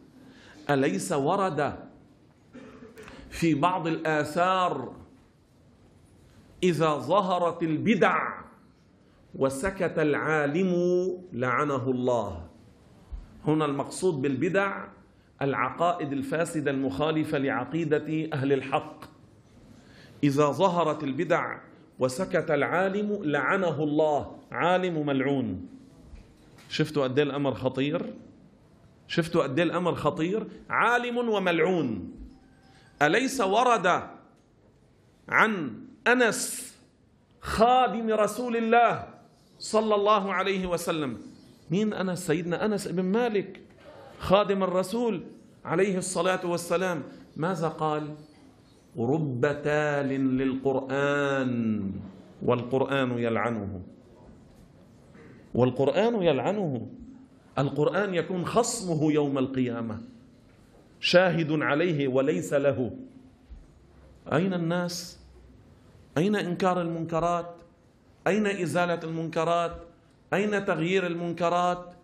أليس 0.71 1.13
ورد 1.13 1.77
في 3.31 3.55
بعض 3.55 3.87
الآثار 3.87 4.95
إذا 6.63 6.95
ظهرت 6.95 7.63
البدع 7.63 8.39
وسكت 9.35 9.99
العالم 9.99 10.73
لعنه 11.33 11.91
الله؟ 11.91 12.46
هنا 13.47 13.65
المقصود 13.65 14.23
بالبدع 14.23 14.85
العقائد 15.43 16.13
الفاسدة 16.13 16.71
المخالفة 16.71 17.39
لعقيدة 17.39 18.29
أهل 18.33 18.53
الحق. 18.53 19.05
إذا 20.25 20.47
ظهرت 20.47 21.05
البدع 21.05 21.59
وسكت 21.99 22.51
العالم 22.51 23.25
لعنه 23.25 23.83
الله 23.83 24.37
عالم 24.53 25.07
ملعون. 25.07 25.69
شفتوا 26.69 27.05
قد 27.05 27.19
إيه 27.19 27.27
الأمر 27.27 27.55
خطير؟ 27.55 28.15
شفتوا 29.09 29.43
قد 29.43 29.59
إيه 29.59 29.67
الأمر 29.67 29.95
خطير؟ 29.95 30.47
عالم 30.71 31.29
وملعون. 31.29 32.13
أليس 33.03 33.41
ورد 33.41 34.03
عن 35.29 35.81
أنس 36.07 36.77
خادم 37.41 38.11
رسول 38.11 38.57
الله 38.57 39.09
صلى 39.59 39.95
الله 39.95 40.33
عليه 40.33 40.67
وسلم؟ 40.67 41.36
مين 41.71 41.93
أنس؟ 41.93 42.27
سيدنا 42.27 42.65
أنس 42.65 42.89
بن 42.89 43.05
مالك 43.05 43.61
خادم 44.19 44.63
الرسول 44.63 45.23
عليه 45.65 45.99
الصلاة 45.99 46.47
والسلام. 46.47 47.03
ماذا 47.37 47.69
قال؟ 47.69 48.15
رب 48.99 49.41
تال 49.41 50.09
للقرآن 50.39 51.93
والقرآن 52.43 53.19
يلعنه. 53.19 53.81
والقرآن 55.55 56.23
يلعنه. 56.23 56.87
القرآن 57.59 58.15
يكون 58.15 58.47
خصمه 58.47 59.13
يوم 59.13 59.39
القيامة. 59.39 60.01
شاهد 61.01 61.53
عليه 61.63 62.09
وليس 62.09 62.53
له. 62.53 62.97
أين 64.33 64.55
الناس؟ 64.55 65.21
أين 66.19 66.37
إنكار 66.37 66.83
المنكرات؟ 66.83 67.55
أين 68.27 68.47
إزالة 68.47 69.01
المنكرات؟ 69.05 69.77
أين 70.35 70.65
تغيير 70.65 71.07
المنكرات؟ 71.07 71.95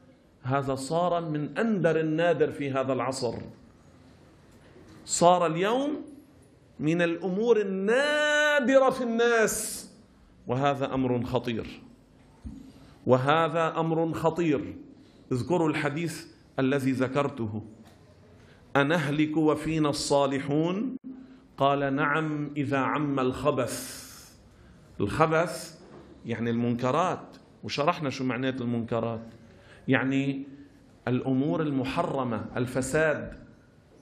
هذا 0.42 0.74
صار 0.74 1.20
من 1.20 1.58
أندر 1.58 2.00
النادر 2.00 2.52
في 2.52 2.70
هذا 2.70 2.92
العصر. 2.92 3.34
صار 5.04 5.46
اليوم 5.46 6.04
من 6.80 7.02
الأمور 7.02 7.60
النادرة 7.60 8.90
في 8.90 9.02
الناس 9.04 9.88
وهذا 10.46 10.94
أمر 10.94 11.24
خطير. 11.24 11.80
وهذا 13.06 13.80
أمر 13.80 14.12
خطير. 14.12 14.76
اذكروا 15.32 15.68
الحديث 15.68 16.26
الذي 16.58 16.92
ذكرته. 16.92 17.62
أنهلك 18.76 19.36
وفينا 19.36 19.90
الصالحون؟ 19.90 20.96
قال 21.56 21.94
نعم 21.96 22.50
إذا 22.56 22.78
عم 22.78 23.20
الخبث. 23.20 24.02
الخبث 25.00 25.80
يعني 26.26 26.50
المنكرات. 26.50 27.36
وشرحنا 27.64 28.10
شو 28.10 28.24
معنات 28.24 28.60
المنكرات. 28.60 29.26
يعني 29.88 30.46
الأمور 31.08 31.62
المحرمة 31.62 32.44
الفساد 32.56 33.42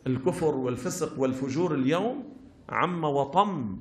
الكفر 0.07 0.55
والفسق 0.55 1.21
والفجور 1.21 1.75
اليوم 1.75 2.25
عم 2.69 3.05
وطم 3.05 3.77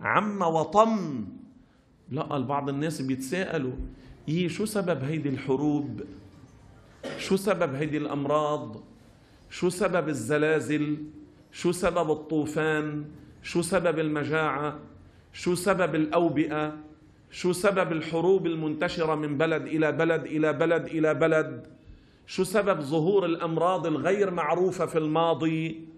عم 0.00 0.42
وطم. 0.42 1.26
لا 2.10 2.36
البعض 2.36 2.68
الناس 2.68 3.02
بيتساءلوا 3.02 3.72
إيه 4.28 4.48
شو 4.48 4.64
سبب 4.64 5.04
هيدي 5.04 5.28
الحروب؟ 5.28 6.02
شو 7.18 7.36
سبب 7.36 7.74
هيدي 7.74 7.96
الأمراض؟ 7.96 8.76
شو 9.50 9.68
سبب 9.68 10.08
الزلازل؟ 10.08 10.96
شو 11.52 11.72
سبب 11.72 12.10
الطوفان؟ 12.10 13.04
شو 13.42 13.62
سبب 13.62 13.98
المجاعة؟ 13.98 14.78
شو 15.32 15.54
سبب 15.54 15.94
الأوبئة؟ 15.94 16.76
شو 17.30 17.52
سبب 17.52 17.92
الحروب 17.92 18.46
المنتشرة 18.46 19.14
من 19.14 19.38
بلد 19.38 19.66
إلى 19.66 19.92
بلد 19.92 20.24
إلى 20.24 20.52
بلد 20.52 20.86
إلى 20.86 21.14
بلد؟ 21.14 21.66
شو 22.26 22.44
سبب 22.44 22.80
ظهور 22.80 23.24
الأمراض 23.24 23.86
الغير 23.86 24.30
معروفة 24.30 24.86
في 24.86 24.98
الماضي؟ 24.98 25.88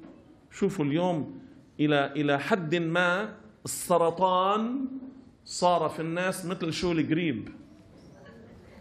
شوفوا 0.51 0.85
اليوم 0.85 1.41
إلى 1.81 2.13
إلى 2.17 2.39
حد 2.39 2.75
ما 2.75 3.35
السرطان 3.65 4.85
صار 5.45 5.89
في 5.89 6.01
الناس 6.01 6.47
مثل 6.47 6.73
شو 6.73 6.93
القريب. 6.93 7.49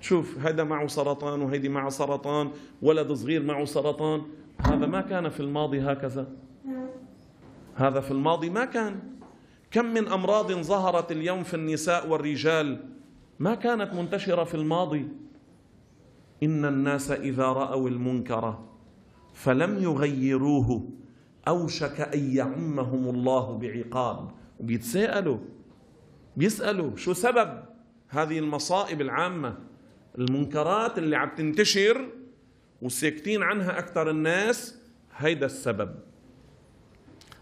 شوف 0.02 0.38
هذا 0.38 0.64
معه 0.64 0.88
سرطان 0.88 1.41
وهيدي 1.41 1.70
معه 1.70 1.89
سرطان 1.89 2.52
ولد 2.82 3.12
صغير 3.12 3.43
معه 3.43 3.66
سرطان. 3.66 4.22
هذا 4.60 4.86
ما 4.86 5.02
كان 5.02 5.30
في 5.30 5.39
الماضي 5.39 5.82
هكذا. 5.82 6.28
هذا 7.76 8.00
في 8.00 8.12
الماضي 8.12 8.50
ما 8.50 8.66
كان. 8.66 9.19
كم 9.72 9.86
من 9.86 10.08
أمراض 10.08 10.52
ظهرت 10.52 11.12
اليوم 11.12 11.44
في 11.44 11.54
النساء 11.54 12.08
والرجال؟ 12.08 12.86
ما 13.40 13.56
كانت 13.56 13.94
منتشرة 13.94 14.44
في 14.44 14.56
الماضي. 14.56 15.08
إن 16.44 16.66
الناس 16.66 17.12
إذا 17.12 17.46
رأوا 17.46 17.90
المنكر 17.90 18.60
فلم 19.34 19.84
يغيروه 19.84 20.90
أوشك 21.48 22.02
أن 22.02 22.36
يعمهم 22.36 23.10
الله 23.10 23.58
بعقاب. 23.58 24.32
وبيتساءلوا 24.60 25.38
بيسألوا 26.38 26.96
شو 26.96 27.14
سبب 27.14 27.64
هذه 28.10 28.40
المصائب 28.40 29.02
العامة؟ 29.02 29.58
المنكرات 30.18 30.98
اللي 30.98 31.16
عم 31.16 31.30
تنتشر 31.38 32.10
وساكتين 32.82 33.44
عنها 33.44 33.80
أكثر 33.80 34.10
الناس 34.10 34.80
هيدا 35.18 35.46
السبب. 35.46 35.96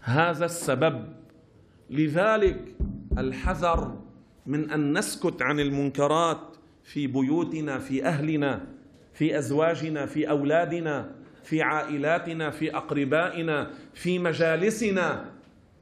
هذا 0.00 0.44
السبب. 0.44 1.18
لذلك 1.90 2.76
الحذر 3.18 3.96
من 4.46 4.70
أن 4.70 4.98
نسكت 4.98 5.42
عن 5.42 5.60
المنكرات 5.60 6.56
في 6.84 7.06
بيوتنا 7.06 7.78
في 7.78 8.04
أهلنا 8.04 8.66
في 9.14 9.38
أزواجنا 9.38 10.06
في 10.06 10.30
أولادنا 10.30 11.10
في 11.44 11.62
عائلاتنا 11.62 12.50
في 12.50 12.76
أقربائنا 12.76 13.70
في 13.94 14.18
مجالسنا 14.18 15.24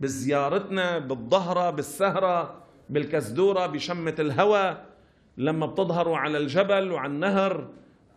بزيارتنا 0.01 0.99
بالظهرة 0.99 1.71
بالسهرة 1.71 2.63
بالكزدورة 2.91 3.67
بشمة 3.67 4.15
الهوى 4.19 4.77
لما 5.37 5.67
بتظهروا 5.67 6.17
على 6.17 6.39
الجبل 6.39 6.93
وعلى 6.93 7.13
النهر 7.13 7.69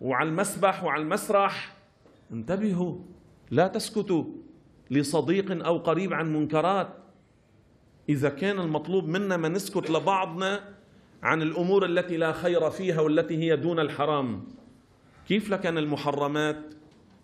وعلى 0.02 0.30
المسبح 0.30 0.84
وعلى 0.84 1.02
المسرح 1.02 1.76
انتبهوا 2.32 2.96
لا 3.52 3.68
تسكتوا 3.68 4.24
لصديق 4.92 5.66
أو 5.66 5.78
قريب 5.78 6.14
عن 6.14 6.34
منكرات. 6.34 6.90
إذا 8.10 8.30
كان 8.30 8.60
المطلوب 8.60 9.07
منا 9.07 9.38
ما 9.38 9.49
نسكت 9.49 9.89
لبعضنا 9.89 10.76
عن 11.24 11.41
الأمور 11.41 11.86
التي 11.86 12.18
لا 12.18 12.32
خير 12.32 12.70
فيها 12.70 13.01
والتي 13.01 13.38
هي 13.38 13.55
دون 13.55 13.80
الحرام. 13.80 14.43
كيف 15.28 15.49
لكن 15.49 15.78
المحرمات؟ 15.78 16.74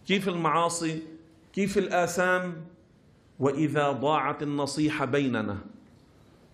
كيف 0.07 0.29
المعاصي؟ 0.29 1.01
كيف 1.53 1.77
الآثام؟ 1.77 2.65
وإذا 3.39 3.91
ضاعت 3.91 4.43
النصيحة 4.43 5.05
بيننا 5.05 5.57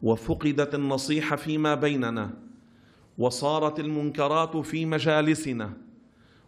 وفقدت 0.04 0.76
النصيحة 0.76 1.36
فيما 1.36 1.76
بيننا 1.76 2.30
وصارت 3.18 3.80
المنكرات 3.80 4.58
في 4.58 4.86
مجالسنا 4.86 5.74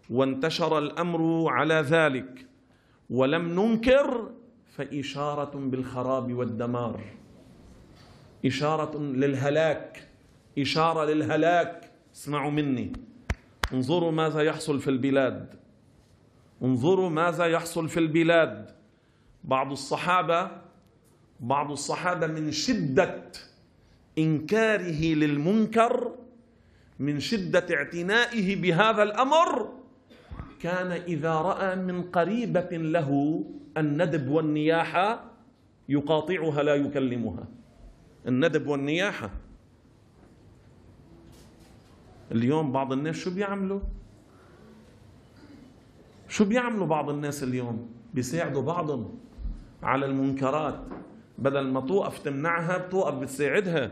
وانتشر 0.09 0.77
الأمر 0.77 1.49
على 1.49 1.73
ذلك 1.73 2.45
ولم 3.09 3.59
ننكر 3.59 4.29
فإشارة 4.75 5.51
بالخراب 5.55 6.33
والدمار. 6.33 7.22
إشارة 8.45 8.97
للهلاك. 8.99 10.07
إشارة 10.59 11.05
للهلاك. 11.05 11.91
اسمعوا 12.15 12.51
مني. 12.51 12.93
انظروا 13.73 14.11
ماذا 14.11 14.41
يحصل 14.41 14.79
في 14.79 14.89
البلاد. 14.89 15.55
انظروا 16.63 17.09
ماذا 17.09 17.45
يحصل 17.45 17.89
في 17.89 17.99
البلاد. 17.99 18.69
بعض 19.43 19.71
الصحابة 19.71 20.51
بعض 21.39 21.71
الصحابة 21.71 22.27
من 22.27 22.51
شدة 22.51 23.21
إنكاره 24.17 25.01
للمنكر 25.13 26.11
من 26.99 27.19
شدة 27.19 27.75
اعتنائه 27.75 28.61
بهذا 28.61 29.03
الأمر 29.03 29.69
كان 30.61 30.91
إذا 30.91 31.33
رأى 31.33 31.75
من 31.75 32.01
قريبة 32.01 32.69
له 32.71 33.43
الندب 33.77 34.27
والنياحة 34.29 35.31
يقاطعها 35.89 36.63
لا 36.63 36.75
يكلمها. 36.75 37.47
الندب 38.27 38.67
والنياحة. 38.67 39.29
اليوم 42.31 42.71
بعض 42.71 42.91
الناس 42.91 43.15
شو 43.15 43.33
بيعملوا؟ 43.33 43.79
شو 46.29 46.45
بيعملوا 46.45 46.87
بعض 46.87 47.09
الناس 47.09 47.43
اليوم؟ 47.43 47.89
بيساعدوا 48.13 48.61
بعضهم 48.61 49.19
على 49.83 50.05
المنكرات. 50.05 50.79
بدل 51.37 51.67
ما 51.67 51.81
توقف 51.81 52.19
تمنعها 52.19 52.77
بتوقف 52.77 53.13
بتساعدها. 53.13 53.91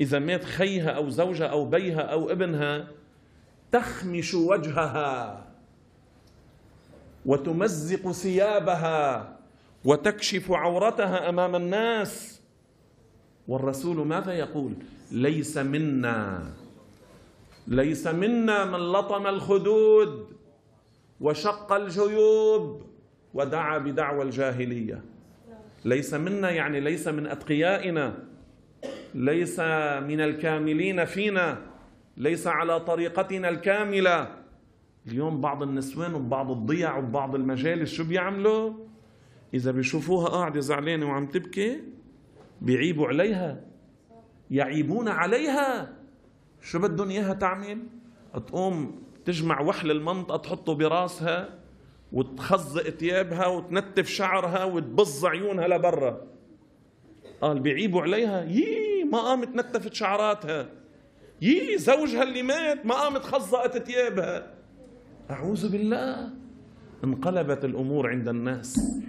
إذا 0.00 0.18
مات 0.18 0.44
خيها 0.44 0.90
أو 0.90 1.08
زوجها 1.08 1.46
أو 1.46 1.64
بيها 1.64 2.00
أو 2.00 2.30
ابنها 2.30 2.88
تخمش 3.72 4.34
وجهها 4.34 5.46
وتمزق 7.26 8.12
ثيابها 8.12 9.36
وتكشف 9.84 10.50
عورتها 10.50 11.28
أمام 11.28 11.56
الناس. 11.56 12.35
والرسول 13.48 14.06
ماذا 14.06 14.32
يقول؟ 14.32 14.72
ليس 15.12 15.58
منا. 15.58 16.52
ليس 17.68 18.06
منا 18.06 18.64
من 18.64 18.78
لطم 18.92 19.26
الخدود 19.26 20.26
وشق 21.20 21.72
الجيوب 21.72 22.82
ودعا 23.34 23.78
بدعوى 23.78 24.22
الجاهلية. 24.22 25.02
ليس 25.84 26.14
منا 26.14 26.50
يعني 26.50 26.80
ليس 26.80 27.08
من 27.08 27.26
أتقيائنا. 27.26 28.18
ليس 29.14 29.60
من 30.00 30.20
الكاملين 30.20 31.04
فينا. 31.04 31.58
ليس 32.16 32.46
على 32.46 32.80
طريقتنا 32.80 33.48
الكاملة. 33.48 34.36
اليوم 35.06 35.40
بعض 35.40 35.62
النسوان 35.62 36.14
وبعض 36.14 36.50
الضيع 36.50 36.96
وبعض 36.96 37.34
المجالس 37.34 37.92
شو 37.92 38.04
بيعملوا؟ 38.04 38.72
إذا 39.54 39.70
بيشوفوها 39.70 40.28
قاعدة 40.28 40.60
زعلانة 40.60 41.06
وعم 41.06 41.26
تبكي 41.26 41.80
بيعيبوا 42.60 43.08
عليها. 43.08 43.60
يعيبون 44.50 45.08
عليها. 45.08 45.92
شو 46.62 46.78
بدهم 46.78 47.10
إياها 47.10 47.34
تعمل؟ 47.34 47.82
تقوم 48.34 49.02
تجمع 49.24 49.60
وحل 49.60 49.90
المنطقة 49.90 50.36
تحطه 50.36 50.74
براسها 50.74 51.58
وتخزق 52.12 52.90
ثيابها 52.90 53.46
وتنتف 53.46 54.08
شعرها 54.08 54.64
وتبظ 54.64 55.26
عيونها 55.26 55.68
لبرا. 55.68 56.26
قال 57.40 57.60
بيعيبوا 57.60 58.02
عليها. 58.02 58.44
يي 58.44 59.04
ما 59.04 59.18
قامت 59.18 59.56
نتفت 59.56 59.94
شعراتها. 59.94 60.68
يي 61.42 61.78
زوجها 61.78 62.22
اللي 62.22 62.42
مات 62.42 62.86
ما 62.86 62.94
قامت 62.94 63.24
خزقت 63.24 63.78
ثيابها. 63.78 64.54
أعوذ 65.30 65.72
بالله. 65.72 66.30
انقلبت 67.04 67.64
الأمور 67.64 68.10
عند 68.10 68.28
الناس. 68.28 69.00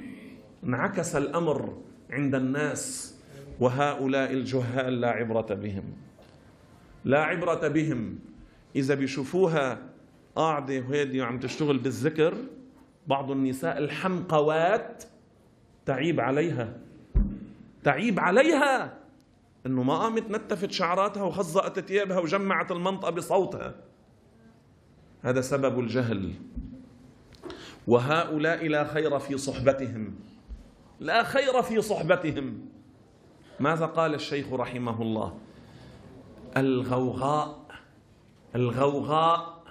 انعكس 0.63 1.15
الأمر 1.15 1.77
عند 2.09 2.35
الناس. 2.35 3.16
وهؤلاء 3.60 4.34
الجهال 4.34 5.01
لا 5.01 5.10
عبرة 5.10 5.55
بهم. 5.55 5.84
لا 7.05 7.24
عبرة 7.24 7.68
بهم. 7.68 8.20
إذا 8.76 8.95
بيشوفوها 8.95 9.80
قاعدة 10.36 10.80
وهادي 10.80 11.22
وعم 11.22 11.39
تشتغل 11.39 11.78
بالذكر 11.78 12.38
بعض 13.08 13.32
النساء 13.32 13.78
الحمقوات 13.78 15.03
تعيب 15.86 16.20
عليها. 16.20 16.78
تعيب 17.84 18.20
عليها! 18.20 18.97
إنه 19.66 19.84
ما 19.84 19.97
قامت 19.97 20.32
نتفت 20.32 20.72
شعراتها 20.72 21.24
وخزقت 21.24 21.80
ثيابها 21.80 22.20
وجمعت 22.20 22.72
المنطقة 22.72 23.12
بصوتها. 23.12 23.76
هذا 25.22 25.41
سبب 25.41 25.80
الجهل. 25.80 26.34
وهؤلاء 27.88 28.68
لا 28.68 28.84
خير 28.84 29.20
في 29.20 29.38
صحبتهم. 29.38 30.16
لا 30.99 31.24
خير 31.24 31.62
في 31.62 31.82
صحبتهم. 31.82 32.76
ماذا 33.60 33.86
قال 33.86 34.14
الشيخ 34.14 34.53
رحمه 34.53 35.01
الله؟ 35.01 35.38
الغوغاء 36.58 37.68
الغوغاء 38.55 39.64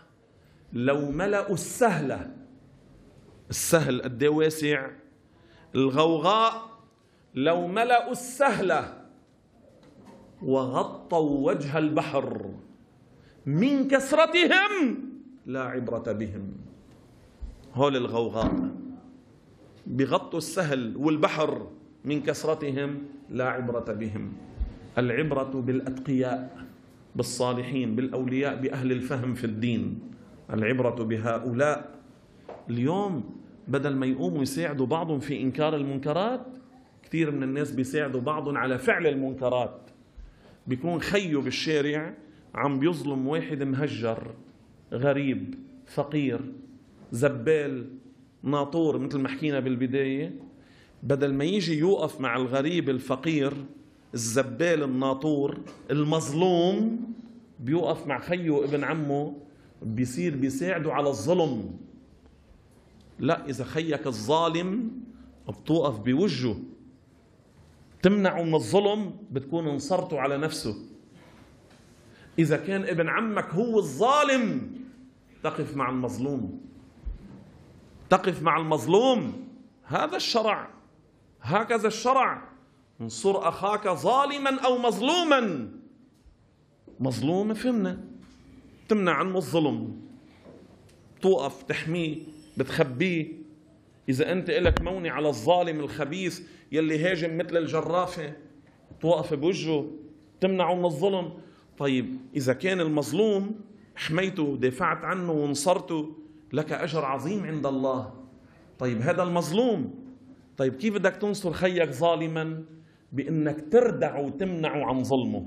لو 0.73 1.11
ملأوا 1.11 1.55
السهلة 1.55 2.37
السهل 3.51 4.03
قد 4.03 4.25
واسع. 4.25 4.91
الغوغاء 5.75 6.53
لو 7.35 7.67
ملأوا 7.67 8.13
السهلة 8.13 9.05
وغطوا 10.43 11.53
وجه 11.53 11.79
البحر. 11.79 12.51
من 13.47 13.89
كثرتهم 13.89 15.11
لا 15.47 15.63
عبرة 15.63 16.13
بهم. 16.13 16.53
هول 17.75 17.97
الغوغاء. 17.97 18.71
بغطوا 19.87 20.39
السهل 20.39 20.97
والبحر. 20.97 21.71
من 22.05 22.23
كثرتهم 22.23 22.99
لا 23.31 23.49
عبرة 23.49 23.93
بهم. 23.93 24.33
العبرة 24.99 25.61
بالأتقياء 25.61 26.67
بالصالحين 27.17 27.97
بالأولياء 27.97 28.57
بأهل 28.57 28.93
الفهم 28.93 29.35
في 29.35 29.45
الدين. 29.45 29.99
العبرة 30.53 31.05
بهؤلاء. 31.05 31.95
اليوم 32.71 33.25
بدل 33.69 33.97
ما 33.97 34.07
يقوموا 34.07 34.43
يساعدوا 34.43 34.87
بعضهم 34.87 35.21
في 35.21 35.43
إنكار 35.43 35.77
المنكرات 35.77 36.47
كثير 37.03 37.31
من 37.31 37.43
الناس 37.43 37.73
بيساعدوا 37.73 38.21
بعضهم 38.21 38.57
على 38.57 38.79
فعل 38.79 39.07
المنكرات. 39.07 39.91
بيكون 40.67 41.01
خيه 41.01 41.37
بالشارع 41.37 42.15
عم 42.55 42.79
بيظلم 42.79 43.27
واحد 43.27 43.63
مهجر 43.63 44.35
غريب 44.93 45.55
فقير 45.87 46.41
زبال 47.13 47.91
ناطور 48.43 48.99
مثل 48.99 49.19
ما 49.19 49.29
حكينا 49.29 49.61
بالبداية. 49.61 50.46
بدل 51.03 51.35
ما 51.35 51.45
يجي 51.45 51.79
يوقف 51.79 52.21
مع 52.21 52.37
الغريب 52.37 52.91
الفقير 52.91 53.53
الزبال 54.15 54.83
الناطور 54.83 55.59
المظلوم 55.91 57.07
بيوقف 57.61 58.07
مع 58.07 58.19
خيه 58.21 58.65
ابن 58.65 58.85
عمه 58.85 59.37
بيصير 59.83 60.37
بيساعده 60.37 60.93
على 60.95 61.09
الظلم. 61.09 61.77
لا 63.19 63.49
إذا 63.49 63.65
خيك 63.65 64.07
الظالم 64.07 64.91
بتوقف 65.49 65.99
بوجهه. 65.99 66.57
تمنعه 68.03 68.43
من 68.43 68.55
الظلم 68.55 69.17
بتكون 69.31 69.69
انصرته 69.69 70.21
على 70.21 70.39
نفسه. 70.39 70.77
إذا 72.39 72.57
كان 72.57 72.85
ابن 72.85 73.09
عمك 73.09 73.55
هو 73.55 73.79
الظالم 73.79 74.71
تقف 75.43 75.77
مع 75.77 75.91
المظلوم. 75.91 76.61
تقف 78.11 78.43
مع 78.43 78.57
المظلوم. 78.57 79.49
هذا 79.85 80.17
الشرع. 80.17 80.76
هكذا 81.47 81.89
الشرع. 81.89 82.43
انصر 83.01 83.49
أخاك 83.49 83.89
ظالما 83.89 84.61
أو 84.61 84.79
مظلوما. 84.79 85.69
مظلوم 87.01 87.55
فهمنا. 87.55 87.99
تمنع 88.89 89.13
عنه 89.13 89.37
الظلم. 89.37 90.01
توقف 91.23 91.63
تحميه 91.63 92.19
بتخبيه. 92.57 93.33
إذا 94.09 94.33
أنت 94.33 94.51
إلك 94.51 94.81
موني 94.81 95.11
على 95.11 95.29
الظالم 95.29 95.81
الخبيث 95.81 96.41
يلي 96.73 96.99
هاجم 96.99 97.39
مثل 97.39 97.57
الجرافة 97.57 98.33
توقف 99.01 99.35
بوجهه. 99.35 99.91
تمنعه 100.41 100.75
من 100.75 100.85
الظلم. 100.85 101.33
طيب 101.79 102.17
إذا 102.37 102.53
كان 102.53 102.81
المظلوم 102.81 103.61
حميته 103.97 104.43
ودافعت 104.43 105.05
عنه 105.05 105.33
ونصرته 105.33 106.17
لك 106.53 106.73
أجر 106.73 107.05
عظيم 107.05 107.47
عند 107.47 107.67
الله. 107.67 108.15
طيب 108.79 109.03
هذا 109.03 109.23
المظلوم 109.23 110.06
طيب 110.59 110.75
كيف 110.75 110.95
بدك 110.95 111.17
تنصر 111.17 111.53
خيك 111.53 111.91
ظالما 111.91 112.63
بإنك 113.13 113.65
تردع 113.73 114.19
وتمنعه 114.19 114.87
عن 114.87 115.05
ظلمه؟ 115.05 115.47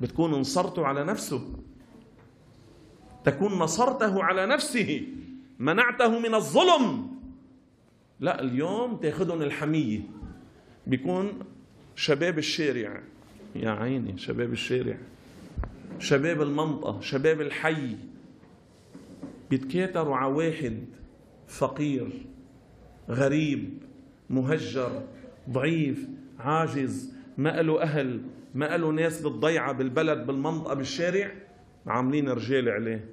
بتكون 0.00 0.30
نصرته 0.30 0.86
على 0.86 1.04
نفسه. 1.04 1.54
تكون 3.24 3.52
نصرته 3.52 4.22
على 4.22 4.46
نفسه. 4.46 5.06
منعته 5.58 6.18
من 6.18 6.34
الظلم. 6.34 7.10
لا 8.20 8.42
اليوم 8.42 8.96
تاخذهم 8.96 9.42
الحمية. 9.42 10.00
بيكون 10.86 11.38
شباب 11.96 12.38
الشارع. 12.38 13.02
يا 13.56 13.70
عيني 13.70 14.18
شباب 14.18 14.52
الشارع. 14.52 14.96
شباب 15.98 16.42
المنطقة 16.42 17.00
شباب 17.00 17.40
الحي. 17.40 17.96
بيتكاتروا 19.50 20.16
على 20.16 20.32
واحد 20.32 20.84
فقير 21.48 22.26
غريب. 23.08 23.82
مهجر 24.32 25.02
ضعيف 25.50 26.08
عاجز 26.38 27.14
ما 27.38 27.62
له 27.62 27.82
أهل 27.82 28.20
ما 28.54 28.76
له 28.76 28.90
ناس 28.90 29.22
بالضيعة 29.22 29.72
بالبلد 29.72 30.26
بالمنطقة 30.26 30.74
بالشارع 30.74 31.30
عاملين 31.86 32.28
رجال 32.28 32.68
عليه 32.68 33.12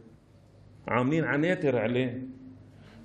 عاملين 0.88 1.24
عناتر 1.24 1.78
عليه. 1.78 2.28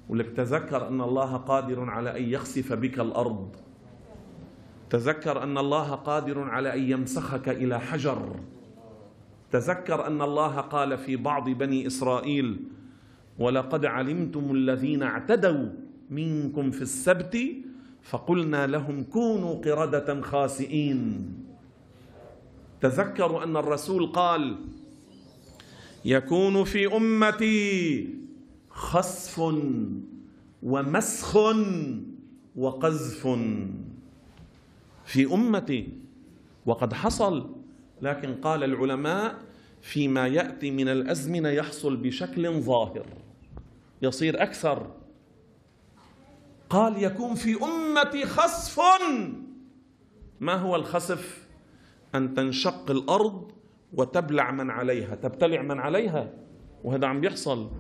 ولك 0.08 0.30
تذكر 0.36 0.88
أن 0.88 1.00
الله 1.00 1.36
قادر 1.36 1.90
على 1.90 2.18
أن 2.18 2.22
يخسف 2.22 2.72
بك 2.72 3.00
الأرض. 3.00 3.56
تذكر 4.90 5.42
أن 5.42 5.58
الله 5.58 5.94
قادر 5.94 6.40
على 6.40 6.74
أن 6.74 6.90
يمسخك 6.90 7.48
إلى 7.48 7.80
حجر. 7.80 8.36
تذكر 9.50 10.06
أن 10.06 10.22
الله 10.22 10.60
قال 10.60 10.98
في 10.98 11.16
بعض 11.16 11.50
بني 11.50 11.86
إسرائيل 11.86 12.60
ولقد 13.38 13.84
علمتم 13.84 14.50
الذين 14.50 15.02
اعتدوا 15.02 15.68
منكم 16.10 16.70
في 16.70 16.82
السبت 16.82 17.38
فقلنا 18.04 18.66
لهم 18.66 19.04
كونوا 19.04 19.54
قردة 19.54 20.20
خاسئين. 20.20 21.34
تذكروا 22.80 23.44
أن 23.44 23.56
الرسول 23.56 24.06
قال 24.06 24.56
يكون 26.04 26.64
في 26.64 26.96
أمتي 26.96 28.08
خسف 28.70 29.54
ومسخ 30.62 31.36
وقذف 32.56 33.28
في 35.04 35.24
أمتي. 35.34 35.88
وقد 36.66 36.92
حصل 36.92 37.50
لكن 38.02 38.34
قال 38.34 38.64
العلماء 38.64 39.38
فيما 39.80 40.26
يأتي 40.26 40.70
من 40.70 40.88
الأزمنة 40.88 41.48
يحصل 41.48 41.96
بشكل 41.96 42.60
ظاهر 42.60 43.06
يصير 44.02 44.42
أكثر. 44.42 45.03
قال 46.74 47.02
يكون 47.02 47.34
في 47.34 47.56
أمتي 47.64 48.26
خسف 48.26 48.80
ما 50.40 50.54
هو 50.54 50.76
الخسف 50.76 51.48
أن 52.14 52.34
تنشق 52.34 52.90
الأرض 52.90 53.52
وتبلع 53.92 54.50
من 54.50 54.70
عليها. 54.70 55.14
تبتلع 55.14 55.62
من 55.62 55.78
عليها. 55.78 56.32
وهذا 56.84 57.06
عم 57.06 57.20
بيحصل. 57.20 57.70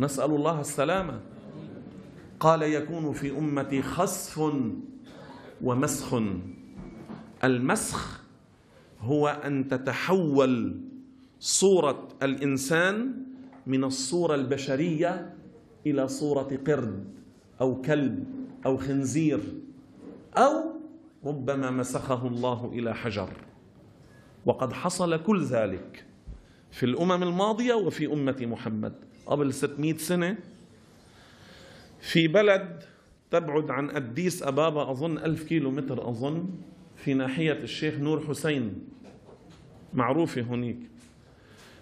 نسأل 0.00 0.30
الله 0.30 0.60
السلامة. 0.60 1.20
قال 2.40 2.62
يكون 2.62 3.12
في 3.12 3.38
أمتي 3.38 3.82
خسف 3.82 4.52
ومسخ. 5.62 6.22
المسخ 7.44 8.22
هو 9.00 9.28
أن 9.28 9.68
تتحول 9.68 10.80
صورة 11.38 12.08
الإنسان 12.22 13.24
من 13.66 13.84
الصورة 13.84 14.34
البشرية 14.34 15.34
إلى 15.86 16.08
صورة 16.08 16.58
قرد. 16.66 17.19
أو 17.60 17.82
كلب 17.82 18.24
أو 18.66 18.76
خنزير 18.76 19.40
أو 20.36 20.80
ربما 21.24 21.70
مسخه 21.70 22.26
الله 22.26 22.70
إلى 22.74 22.94
حجر. 22.94 23.30
وقد 24.46 24.72
حصل 24.72 25.22
كل 25.22 25.44
ذلك 25.44 26.04
في 26.70 26.86
الأمم 26.86 27.22
الماضية 27.22 27.74
وفي 27.74 28.06
أمة 28.12 28.36
محمد. 28.40 28.92
قبل 29.26 29.54
600 29.54 29.96
سنة 29.96 30.36
في 32.00 32.28
بلد 32.28 32.82
تبعد 33.30 33.70
عن 33.70 33.90
أديس 33.90 34.42
أبابا 34.42 34.90
أظن 34.90 35.18
ألف 35.18 35.42
كيلو 35.42 35.70
متر 35.70 36.08
أظن 36.08 36.48
في 36.96 37.14
ناحية 37.14 37.52
الشيخ 37.52 37.94
نور 37.94 38.20
حسين. 38.20 38.88
معروفة 39.94 40.40
هناك 40.40 40.76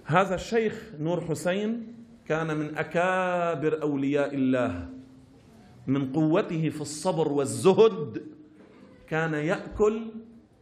هذا 0.05 0.35
الشيخ 0.35 0.83
نور 1.01 1.21
حسين 1.21 1.95
كان 2.29 2.57
من 2.57 2.77
أكابر 2.77 3.83
أولياء 3.83 4.35
الله. 4.35 4.98
من 5.89 6.13
قوته 6.13 6.69
في 6.69 6.81
الصبر 6.81 7.33
والزهد 7.33 8.23
كان 9.07 9.35
يأكل 9.35 10.07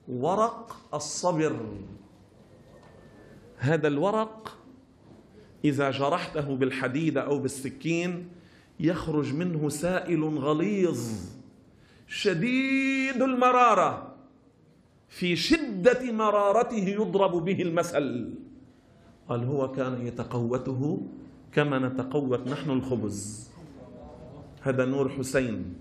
ورق 0.09 0.77
الصبر. 0.95 1.57
هذا 3.57 3.89
الورق 3.89 4.59
إذا 5.65 5.91
جرحته 5.91 6.57
بالحديد 6.57 7.19
أو 7.19 7.39
بالسكين 7.39 8.29
يخرج 8.81 9.35
منه 9.35 9.69
سائل 9.69 10.25
غليظ 10.25 11.01
شديد 12.09 13.23
المرارة 13.23 14.15
في 15.09 15.37
شدة 15.37 16.13
مرارته 16.13 16.89
يضرب 16.89 17.45
به 17.45 17.63
المثل. 17.63 18.35
قال 19.29 19.45
هو 19.45 19.73
كان 19.73 20.07
يتقوته 20.07 21.07
كما 21.53 21.79
نتقوت 21.79 22.49
نحن 22.49 22.71
الخبز. 22.71 23.51
هذا 24.67 24.85
نور 24.85 25.09
حسين. 25.09 25.75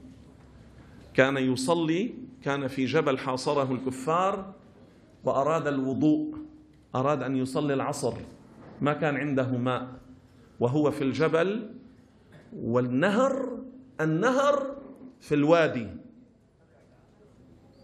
كان 1.14 1.38
يصلي 1.38 2.14
كان 2.44 2.68
في 2.68 2.86
جبل 2.86 3.18
حاصره 3.18 3.72
الكفار 3.72 4.54
وأراد 5.24 5.68
الوضوء 5.68 6.38
أراد 6.96 7.24
أن 7.24 7.36
يصلي 7.36 7.74
العصر. 7.74 8.14
ما 8.82 8.94
كان 8.94 9.18
عنده 9.18 9.58
ماء. 9.58 9.88
وهو 10.60 10.92
في 10.92 11.04
الجبل 11.04 11.70
والنهر 12.54 13.60
النهر 14.02 14.76
في 15.22 15.36
الوادي. 15.36 15.88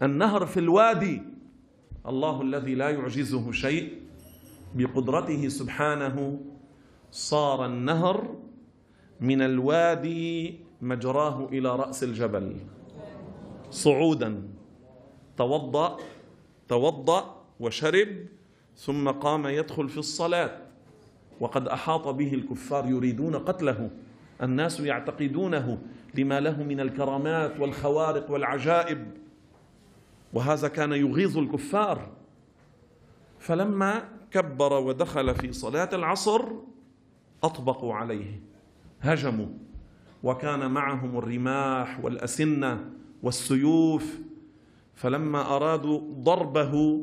النهر 0.02 0.46
في 0.46 0.60
الوادي. 0.60 1.22
الله 2.06 2.42
الذي 2.42 2.74
لا 2.74 2.90
يعجزه 2.90 3.52
شيء. 3.52 4.02
بقدرته 4.74 5.48
سبحانه 5.48 6.40
صار 7.10 7.66
النهر 7.66 8.36
من 9.20 9.42
الوادي 9.42 10.60
مجراه 10.82 11.48
إلى 11.52 11.76
رأس 11.76 12.02
الجبل. 12.02 12.56
صعودا. 13.70 14.42
توضأ 15.36 15.96
توضأ 16.68 17.42
وشرب 17.60 18.08
ثم 18.76 19.10
قام 19.10 19.46
يدخل 19.46 19.88
في 19.88 19.98
الصلاة. 19.98 20.58
وقد 21.40 21.68
أحاط 21.68 22.08
به 22.08 22.34
الكفار 22.34 22.86
يريدون 22.86 23.36
قتله. 23.36 23.90
الناس 24.42 24.80
يعتقدونه 24.80 25.78
لما 26.14 26.40
له 26.40 26.62
من 26.62 26.80
الكرامات 26.80 27.60
والخوارق 27.60 28.30
والعجائب. 28.30 29.10
وهذا 30.32 30.68
كان 30.68 30.92
يغيظ 30.92 31.38
الكفار. 31.38 32.10
فلما 33.38 34.08
كبر 34.30 34.72
ودخل 34.72 35.34
في 35.34 35.52
صلاة 35.52 35.88
العصر 35.92 36.42
أطبقوا 37.42 37.94
عليه. 37.94 38.40
هجموا. 39.00 39.61
وكان 40.22 40.70
معهم 40.70 41.18
الرماح 41.18 42.04
والأسنة 42.04 42.90
والسيوف 43.22 44.18
فلما 44.94 45.56
أرادوا 45.56 46.00
ضربه 46.22 47.02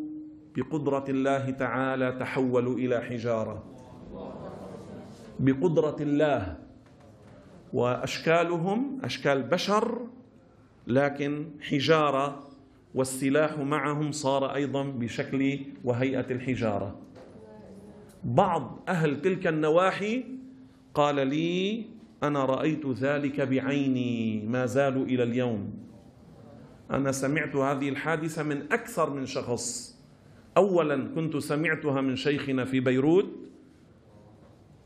بقدرة 0.55 1.05
الله 1.09 1.49
تعالى 1.49 2.11
تحولوا 2.19 2.75
إلى 2.75 3.01
حجارة. 3.01 3.63
بقدرة 5.39 5.95
الله. 5.99 6.57
وأشكالهم 7.73 8.99
أشكال 9.03 9.43
بشر 9.43 10.07
لكن 10.87 11.45
حجارة 11.61 12.47
والسلاح 12.95 13.57
معهم 13.57 14.11
صار 14.11 14.55
أيضا 14.55 14.83
بشكل 14.83 15.59
وهيئة 15.83 16.25
الحجارة. 16.31 16.95
بعض 18.23 18.79
أهل 18.87 19.21
تلك 19.21 19.47
النواحي 19.47 20.25
قال 20.93 21.27
لي 21.27 21.85
أنا 22.23 22.45
رأيت 22.45 22.85
ذلك 22.85 23.41
بعيني 23.41 24.41
ما 24.47 24.65
زالوا 24.65 25.05
إلى 25.05 25.23
اليوم. 25.23 25.73
أنا 26.91 27.11
سمعت 27.11 27.55
هذه 27.55 27.89
الحادثة 27.89 28.43
من 28.43 28.71
أكثر 28.71 29.09
من 29.09 29.25
شخص. 29.25 29.97
اولا 30.57 31.07
كنت 31.15 31.37
سمعتها 31.37 32.01
من 32.01 32.15
شيخنا 32.15 32.65
في 32.65 32.79
بيروت. 32.79 33.29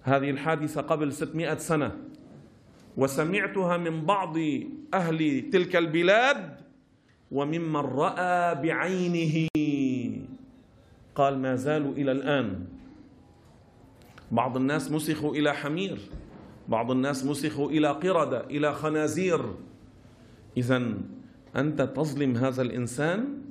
هذه 0.01 0.29
الحادثة 0.29 0.81
قبل 0.81 1.13
600 1.13 1.57
سنة. 1.57 1.97
وسمعتها 2.97 3.77
من 3.77 4.05
بعض 4.05 4.37
أهل 4.93 5.49
تلك 5.49 5.75
البلاد 5.75 6.57
وممن 7.31 7.75
رأى 7.75 8.55
بعينه. 8.55 9.47
قال 11.15 11.39
ما 11.39 11.55
زالوا 11.55 11.93
إلى 11.93 12.11
الآن. 12.11 12.65
بعض 14.31 14.57
الناس 14.57 14.91
مسخوا 14.91 15.35
إلى 15.35 15.53
حمير. 15.53 15.99
بعض 16.67 16.91
الناس 16.91 17.25
مسخوا 17.25 17.69
إلى 17.69 17.87
قردة 17.87 18.45
إلى 18.45 18.73
خنازير. 18.73 19.41
اذا 20.57 20.93
أنت 21.55 21.81
تظلم 21.81 22.37
هذا 22.37 22.61
الإنسان 22.61 23.41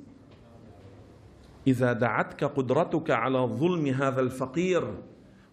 إذا 1.67 1.93
دعتك 1.93 2.43
قدرتك 2.43 3.11
على 3.11 3.37
ظلم 3.37 3.87
هذا 3.87 4.21
الفقير 4.21 4.83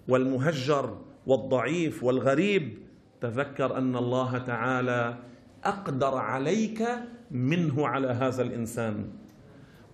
والمهجر 0.09 0.99
والضعيف 1.27 2.05
والغريب. 2.05 2.79
تذكر 3.21 3.77
أن 3.79 3.97
الله 3.97 4.39
تعالى 4.39 5.19
أقدر 5.65 6.15
عليك 6.15 6.89
منه 7.31 7.89
على 7.89 8.09
هذا 8.09 8.43
الإنسان. 8.43 9.13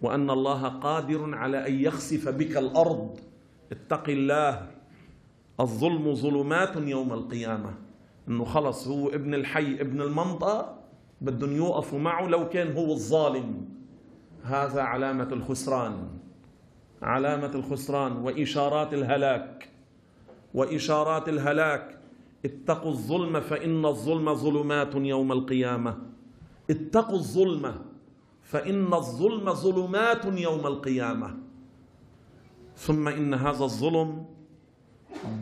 وأن 0.03 0.31
الله 0.31 0.69
قادر 0.69 1.35
على 1.35 1.67
أن 1.67 1.75
يخسف 1.81 2.29
بك 2.29 2.57
الأرض. 2.57 3.19
اتق 3.73 4.09
الله. 4.09 4.76
الظلم 5.61 6.15
ظلمات 6.15 6.77
يوم 6.77 7.13
القيامة. 7.13 7.75
إنه 8.29 8.45
خلص 8.45 8.89
هو 8.89 9.09
ابن 9.09 9.35
الحي 9.35 9.81
ابن 9.81 10.01
المنطقة 10.03 10.79
بدهم 11.21 11.57
يوقفوا 11.57 11.99
معه 11.99 12.27
لو 12.27 12.49
كان 12.49 12.77
هو 12.77 12.93
الظالم. 12.93 13.69
هذا 14.43 14.83
علامة 14.83 15.29
الخسران. 15.33 16.09
علامة 17.03 17.55
الخسران 17.55 18.13
وإشارات 18.13 18.95
الهلاك. 18.95 19.69
وإشارات 20.55 21.29
الهلاك. 21.29 21.99
اتقوا 22.45 22.91
الظلم 22.91 23.41
فإن 23.41 23.87
الظلم 23.87 24.35
ظلمات 24.35 24.95
يوم 24.95 25.33
القيامة. 25.33 25.99
اتقوا 26.71 27.17
الظلم 27.17 27.75
فإن 28.43 28.95
الظلم 28.95 29.53
ظلمات 29.53 30.25
يوم 30.25 30.67
القيامة. 30.67 31.37
ثم 32.77 33.09
إن 33.09 33.35
هذا 33.35 33.65
الظلم 33.65 34.36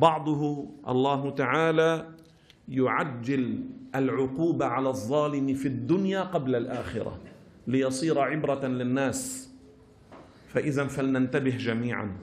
بعضه 0.00 0.70
الله 0.88 1.30
تعالى 1.30 2.08
يعجل 2.68 3.60
العقوبه 3.94 4.66
على 4.66 4.88
الظالم 4.88 5.54
في 5.54 5.68
الدنيا 5.68 6.22
قبل 6.22 6.54
الآخرة 6.54 7.20
ليصير 7.66 8.18
عبرة 8.18 8.66
للناس. 8.66 9.50
فإذا 10.48 10.86
فلننتبه 10.86 11.56
جميعا 11.56 12.16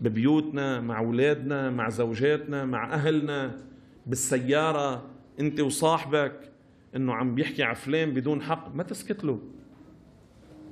ببيوتنا 0.00 0.80
مع 0.80 0.98
أولادنا 0.98 1.70
مع 1.70 1.88
زوجاتنا 1.88 2.64
مع 2.64 2.94
أهلنا 2.94 3.58
بالسيارة 4.06 5.04
أنت 5.40 5.60
وصاحبك 5.60 6.52
إنه 6.96 7.14
عم 7.14 7.34
بيحكي 7.34 7.62
على 7.62 7.74
فلان 7.74 8.10
بدون 8.10 8.42
حق 8.42 8.74
ما 8.74 8.82
تسكت 8.82 9.24
له. 9.24 9.38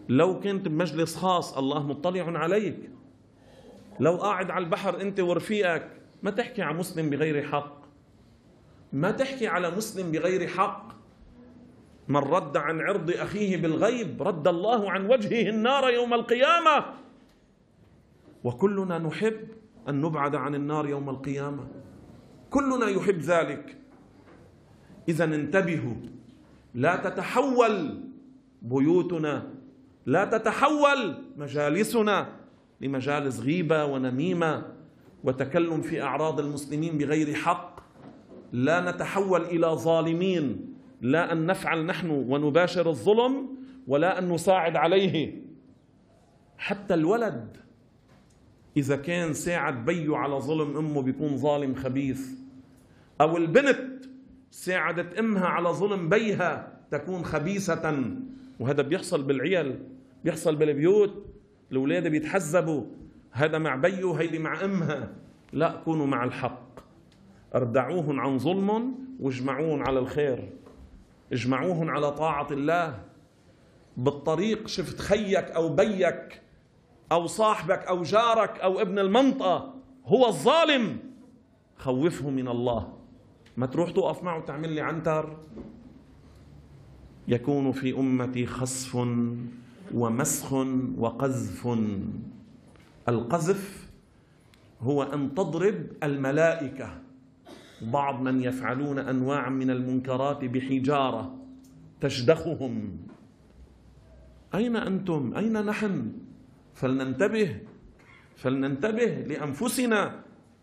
لو 0.09 0.40
كنت 0.40 0.68
بمجلس 0.68 1.16
خاص 1.16 1.59
الله 1.59 1.86
مطلع 1.86 2.38
عليك. 2.38 2.90
لو 4.01 4.16
قاعد 4.16 4.51
على 4.51 4.64
البحر 4.64 5.01
انت 5.01 5.20
ورفيقك 5.20 5.90
ما 6.22 6.30
تحكي 6.30 6.62
على 6.62 6.78
مسلم 6.78 7.11
بغير 7.11 7.42
حق. 7.42 7.84
ما 8.92 9.11
تحكي 9.11 9.47
على 9.47 9.70
مسلم 9.70 10.12
بغير 10.12 10.47
حق. 10.47 10.92
من 12.09 12.16
رد 12.16 12.57
عن 12.57 12.80
عرض 12.80 13.11
أخيه 13.11 13.57
بالغيب 13.57 14.22
رد 14.22 14.49
الله 14.49 14.90
عن 14.90 15.07
وجهه 15.11 15.49
النار 15.49 15.90
يوم 15.90 16.14
القيامة. 16.14 16.84
وكلنا 18.45 18.99
نحب 18.99 19.49
أن 19.88 20.01
نبعد 20.01 20.34
عن 20.34 20.55
النار 20.55 20.88
يوم 20.88 21.11
القيامة. 21.11 21.68
كلنا 22.51 22.86
يحب 22.86 23.18
ذلك. 23.18 23.78
إذا 25.09 25.24
انتبهوا. 25.24 25.97
لا 26.74 26.97
تتحول 26.97 28.01
بيوتنا. 28.62 29.55
لا 30.07 30.24
تتحول 30.24 31.24
مجالسنا. 31.36 32.43
لمجالس 32.81 33.41
غيبة 33.41 33.85
ونميمة 33.85 34.66
وتكلم 35.25 35.83
في 35.83 36.03
أعراض 36.03 36.41
المسلمين 36.41 36.99
بغير 36.99 37.35
حق. 37.35 37.81
لا 38.53 38.91
نتحول 38.91 39.43
إلى 39.43 39.66
ظالمين. 39.66 40.75
لا 41.01 41.33
أن 41.33 41.47
نفعل 41.47 41.87
نحن 41.87 42.11
ونباشر 42.11 42.89
الظلم 42.89 43.49
ولا 43.87 44.18
أن 44.18 44.29
نساعد 44.29 44.77
عليه. 44.77 45.43
حتى 46.59 46.95
الولد 46.95 47.57
إذا 48.77 48.97
كان 48.97 49.33
ساعد 49.33 49.85
بيه 49.85 50.16
على 50.16 50.35
ظلم 50.35 50.77
أمه 50.77 51.03
بيكون 51.03 51.37
ظالم 51.37 51.75
خبيث. 51.75 52.29
أو 53.20 53.37
البنت 53.37 54.05
ساعدت 54.51 55.18
أمها 55.18 55.47
على 55.47 55.68
ظلم 55.68 56.09
بيها 56.09 56.79
تكون 56.91 57.25
خبيثة. 57.25 58.14
وهذا 58.61 58.83
بيحصل 58.83 59.22
بالعيال 59.22 59.79
بيحصل 60.25 60.57
بالبيوت. 60.57 61.34
الأولاد 61.72 62.08
بيتحزبوا. 62.08 62.84
هذا 63.30 63.58
مع 63.58 63.76
بيه 63.76 64.04
وهيدي 64.04 64.38
مع 64.38 64.64
أمها. 64.64 65.12
لا 65.52 65.80
كونوا 65.84 66.06
مع 66.06 66.24
الحق. 66.24 66.80
اردعوهم 67.54 68.20
عن 68.20 68.38
ظلم 68.38 68.94
واجمعوهم 69.20 69.82
على 69.82 69.98
الخير. 69.98 70.50
اجمعوهم 71.32 71.90
على 71.90 72.12
طاعة 72.12 72.46
الله. 72.50 73.00
بالطريق 73.96 74.68
شفت 74.68 75.00
خيك 75.00 75.50
أو 75.50 75.68
بيك 75.68 76.42
أو 77.12 77.26
صاحبك 77.26 77.78
أو 77.86 78.02
جارك 78.02 78.58
أو 78.60 78.80
ابن 78.80 78.98
المنطقة. 78.98 79.74
هو 80.06 80.26
الظالم. 80.26 80.98
خوفه 81.76 82.30
من 82.30 82.48
الله. 82.48 82.92
ما 83.56 83.66
تروح 83.66 83.90
توقف 83.90 84.22
معه 84.22 84.38
وتعمل 84.38 84.68
لي 84.68 84.80
عنتر. 84.80 85.36
يكون 87.28 87.72
في 87.72 87.98
أمتي 87.98 88.46
خسف 88.46 88.96
ومسخ 89.95 90.53
وقذف. 90.99 91.68
القذف 93.09 93.89
هو 94.80 95.03
أن 95.03 95.35
تضرب 95.35 95.87
الملائكة. 96.03 97.01
بعض 97.82 98.22
من 98.22 98.41
يفعلون 98.43 98.99
أنواع 98.99 99.49
من 99.49 99.70
المنكرات 99.70 100.45
بحجارة 100.45 101.39
تشدخهم. 102.01 102.99
أين 104.55 104.76
أنتم؟ 104.76 105.35
أين 105.37 105.66
نحن؟ 105.66 106.12
فلننتبه 106.74 107.61
فلننتبه 108.37 109.05
لأنفسنا 109.05 110.20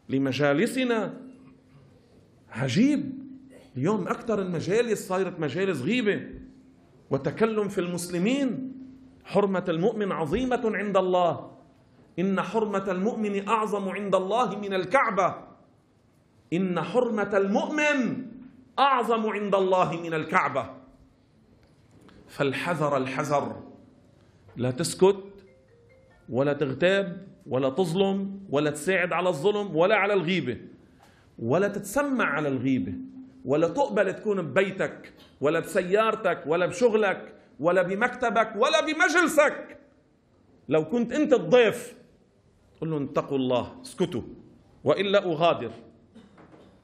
لمجالسنا. 0.09 1.13
عجيب 2.51 3.11
اليوم 3.77 4.07
أكثر 4.07 4.41
المجالس 4.41 5.07
صارت 5.07 5.39
مجالس 5.39 5.81
غيبة. 5.81 6.21
وتكلم 7.09 7.67
في 7.67 7.81
المسلمين 7.81 8.71
حرمة 9.31 9.65
المؤمن 9.69 10.11
عظيمة 10.11 10.61
عند 10.65 10.97
الله. 10.97 11.51
إن 12.19 12.41
حرمة 12.41 12.91
المؤمن 12.91 13.47
أعظم 13.47 13.89
عند 13.89 14.15
الله 14.15 14.59
من 14.59 14.73
الكعبة. 14.73 15.35
إن 16.53 16.81
حرمة 16.81 17.31
المؤمن 17.33 18.25
أعظم 18.79 19.29
عند 19.29 19.55
الله 19.55 20.01
من 20.01 20.13
الكعبة. 20.13 20.69
فالحذر 22.27 22.97
الحذر. 22.97 23.63
لا 24.55 24.71
تسكت 24.71 25.23
ولا 26.29 26.53
تغتاب 26.53 27.27
ولا 27.47 27.69
تظلم 27.69 28.39
ولا 28.49 28.71
تساعد 28.71 29.13
على 29.13 29.29
الظلم 29.29 29.75
ولا 29.75 29.95
على 29.95 30.13
الغيبة. 30.13 30.57
ولا 31.39 31.67
تتسمع 31.67 32.25
على 32.25 32.47
الغيبة. 32.47 32.93
ولا 33.45 33.67
تقبل 33.67 34.13
تكون 34.13 34.41
ببيتك 34.41 35.13
ولا 35.41 35.59
بسيارتك 35.59 36.43
ولا 36.47 36.65
بشغلك 36.65 37.40
ولا 37.61 37.81
بمكتبك 37.81 38.53
ولا 38.55 38.81
بمجلسك. 38.81 39.77
لو 40.69 40.85
كنت 40.89 41.11
أنت 41.11 41.33
الضيف 41.33 41.95
قل 42.81 42.89
لهم 42.89 43.03
اتقوا 43.03 43.37
الله 43.37 43.81
اسكتوا 43.81 44.21
وإلا 44.83 45.25
أغادر. 45.25 45.71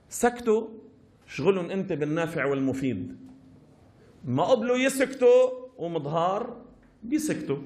سكتوا 0.10 0.68
شغلهم 1.28 1.70
أنت 1.70 1.94
بالنافع 1.94 2.46
والمفيد. 2.46 3.18
ما 4.26 4.44
قبلوا 4.44 4.78
يسكتوا 4.78 5.50
ومظهار 5.78 6.62
بيسكتوا. 7.04 7.58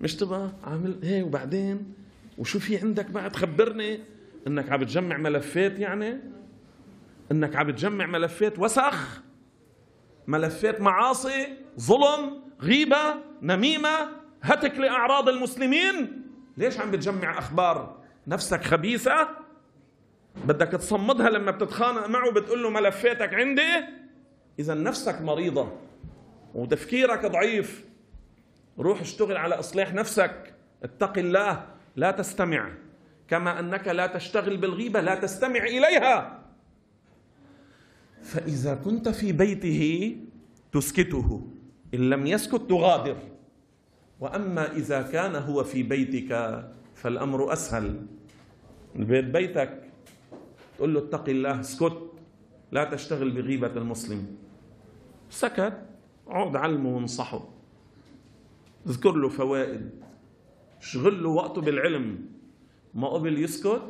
مش 0.00 0.16
تبقى 0.16 0.50
عامل 0.64 0.98
هي 1.02 1.22
وبعدين؟ 1.22 1.94
وشو 2.38 2.58
في 2.58 2.78
عندك 2.78 3.10
بعد 3.10 3.36
خبرني 3.36 4.00
إنك 4.46 4.72
عم 4.72 4.80
بتجمع 4.80 5.16
ملفات 5.16 5.78
يعني؟ 5.78 6.20
إنك 7.32 7.56
عم 7.56 7.66
بتجمع 7.66 8.06
ملفات 8.06 8.58
وسخ؟ 8.58 9.22
ملفات 10.26 10.80
معاصي 10.80 11.46
ظلم 11.80 12.42
غيبة 12.60 13.14
نميمة. 13.42 14.08
هتك 14.42 14.78
لأعراض 14.78 15.28
المسلمين. 15.28 16.22
ليش 16.56 16.80
عم 16.80 16.90
بتجمع 16.90 17.38
أخبار 17.38 17.96
نفسك 18.26 18.64
خبيثة؟ 18.64 19.28
بدك 20.44 20.68
تصمدها 20.68 21.30
لما 21.30 21.50
بتتخانق 21.50 22.06
معه 22.06 22.30
بتقول 22.30 22.62
له 22.62 22.70
ملفاتك 22.70 23.34
عندي. 23.34 23.84
إذا 24.58 24.74
نفسك 24.74 25.20
مريضة 25.22 25.72
وتفكيرك 26.54 27.26
ضعيف 27.26 27.84
روح 28.78 29.00
اشتغل 29.00 29.36
على 29.36 29.54
إصلاح 29.54 29.94
نفسك. 29.94 30.54
اتق 30.82 31.18
الله 31.18 31.64
لا 31.96 32.10
تستمع. 32.10 32.68
كما 33.28 33.60
أنك 33.60 33.88
لا 33.88 34.06
تشتغل 34.06 34.56
بالغيبة 34.56 35.00
لا 35.00 35.14
تستمع 35.14 35.60
إليها. 35.60 36.35
فإذا 38.26 38.74
كنت 38.74 39.08
في 39.08 39.32
بيته 39.32 40.16
تسكته 40.72 41.46
إن 41.94 42.10
لم 42.10 42.26
يسكت 42.26 42.60
تغادر. 42.68 43.16
وأما 44.20 44.72
إذا 44.72 45.02
كان 45.02 45.36
هو 45.36 45.64
في 45.64 45.82
بيتك 45.82 46.30
فالأمر 46.94 47.52
أسهل. 47.52 48.06
البيت 48.96 49.24
بيتك 49.24 49.82
تقول 50.76 50.94
له 50.94 51.00
اتق 51.00 51.28
الله 51.28 51.60
اسكت. 51.60 52.02
لا 52.72 52.84
تشتغل 52.84 53.30
بغيبة 53.30 53.76
المسلم. 53.76 54.26
سكت 55.30 55.86
عود 56.26 56.56
علمه 56.56 56.96
وانصحه. 56.96 57.48
اذكر 58.86 59.12
له 59.12 59.28
فوائد. 59.28 59.90
شغل 60.80 61.22
له 61.22 61.28
وقته 61.28 61.60
بالعلم. 61.60 62.26
ما 62.94 63.08
قبل 63.08 63.38
يسكت 63.38 63.82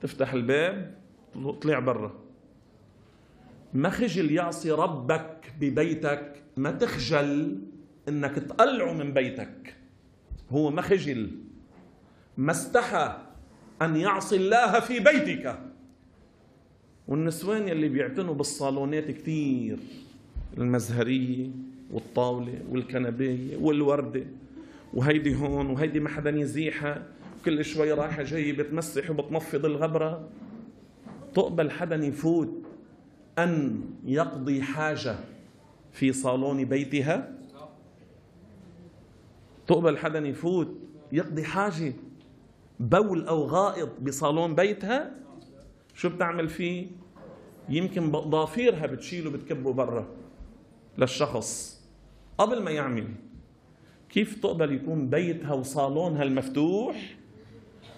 تفتح 0.00 0.32
الباب 0.32 0.94
طلع 1.62 1.78
برا. 1.78 2.21
ما 3.74 3.90
خجل 3.90 4.30
يعصي 4.30 4.70
ربك 4.70 5.52
ببيتك؟ 5.60 6.42
ما 6.56 6.70
تخجل 6.70 7.58
إنك 8.08 8.34
تقلعه 8.34 8.92
من 8.92 9.12
بيتك. 9.12 9.76
هو 10.50 10.70
ما 10.70 10.82
خجل 10.82 11.30
ما 12.36 12.52
استحى 12.52 13.16
أن 13.82 13.96
يعصي 13.96 14.36
الله 14.36 14.80
في 14.80 15.00
بيتك. 15.00 15.58
والنسوان 17.08 17.68
يلي 17.68 17.88
بيعتنوا 17.88 18.34
بالصالونات 18.34 19.10
كثير 19.10 19.78
المزهرية 20.58 21.50
والطاولة 21.90 22.60
والكنبية 22.70 23.56
والوردة. 23.56 24.24
وهيدي 24.94 25.36
هون 25.36 25.66
وهيدي 25.66 26.00
ما 26.00 26.08
حدا 26.08 26.30
يزيحها. 26.30 27.06
كل 27.44 27.64
شوي 27.64 27.92
رايحة 27.92 28.22
جاية 28.22 28.52
بتمسح 28.52 29.10
وبتنفض 29.10 29.64
الغبرة. 29.64 30.28
تقبل 31.34 31.70
حدا 31.70 31.96
يفوت 31.96 32.61
أن 33.38 33.80
يقضي 34.04 34.62
حاجة 34.62 35.16
في 35.92 36.12
صالون 36.12 36.64
بيتها؟ 36.64 37.32
تقبل 39.66 39.98
حدا 39.98 40.18
يفوت 40.18 40.76
يقضي 41.12 41.44
حاجة 41.44 41.94
بول 42.80 43.26
أو 43.28 43.42
غائط 43.42 44.00
بصالون 44.00 44.54
بيتها؟ 44.54 45.10
شو 45.94 46.08
بتعمل 46.08 46.48
فيه؟ 46.48 46.86
يمكن 47.68 48.10
ضافيرها 48.10 48.86
بتشيله 48.86 49.30
بتكبه 49.30 49.72
برا 49.72 50.06
للشخص. 50.98 51.80
قبل 52.38 52.62
ما 52.62 52.70
يعمل 52.70 53.08
كيف 54.08 54.40
تقبل 54.42 54.72
يكون 54.72 55.10
بيتها 55.10 55.52
وصالونها 55.52 56.22
المفتوح 56.22 57.16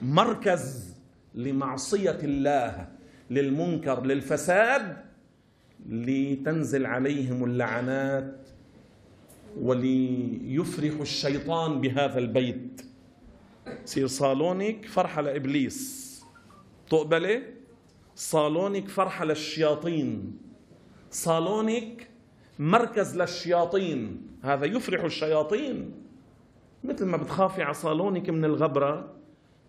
مركز 0.02 0.94
لمعصية 1.34 2.18
الله 2.22 2.88
للمنكر 3.30 4.02
للفساد؟ 4.06 5.03
لتنزل 5.88 6.86
عليهم 6.86 7.44
اللعنات 7.44 8.48
وليفرح 9.60 11.00
الشيطان 11.00 11.80
بهذا 11.80 12.18
البيت. 12.18 12.82
سير 13.84 14.06
صالونك 14.06 14.86
فرحة 14.86 15.22
لإبليس. 15.22 16.04
تقبلي 16.90 17.42
صالونك 18.16 18.88
فرحة 18.88 19.24
للشياطين. 19.24 20.38
صالونك 21.10 22.08
مركز 22.58 23.16
للشياطين. 23.16 24.26
هذا 24.42 24.66
يفرح 24.66 25.04
الشياطين. 25.04 25.94
مثل 26.84 27.04
ما 27.04 27.16
بتخافي 27.16 27.62
على 27.62 27.74
صالونك 27.74 28.30
من 28.30 28.44
الغبرة 28.44 29.14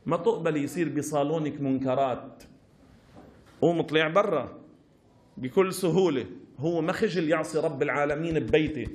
ما 0.05 0.17
تقبل 0.17 0.57
يصير 0.57 0.89
بصالونك 0.89 1.61
منكرات. 1.61 2.43
قوم 3.61 3.79
اطلع 3.79 4.07
برا. 4.07 4.64
بكل 5.37 5.73
سهولة. 5.73 6.25
هو 6.59 6.81
ما 6.81 6.91
خجل 6.91 7.29
يعصي 7.29 7.59
رب 7.59 7.83
العالمين 7.83 8.39
ببيتي. 8.39 8.87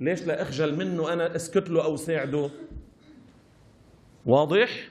ليش 0.00 0.22
لا 0.26 0.42
أخجل 0.42 0.76
منه 0.76 1.12
أنا 1.12 1.36
أسكت 1.36 1.70
له 1.70 1.84
أو 1.84 1.96
ساعده؟ 1.96 2.50
واضح؟ 4.26 4.88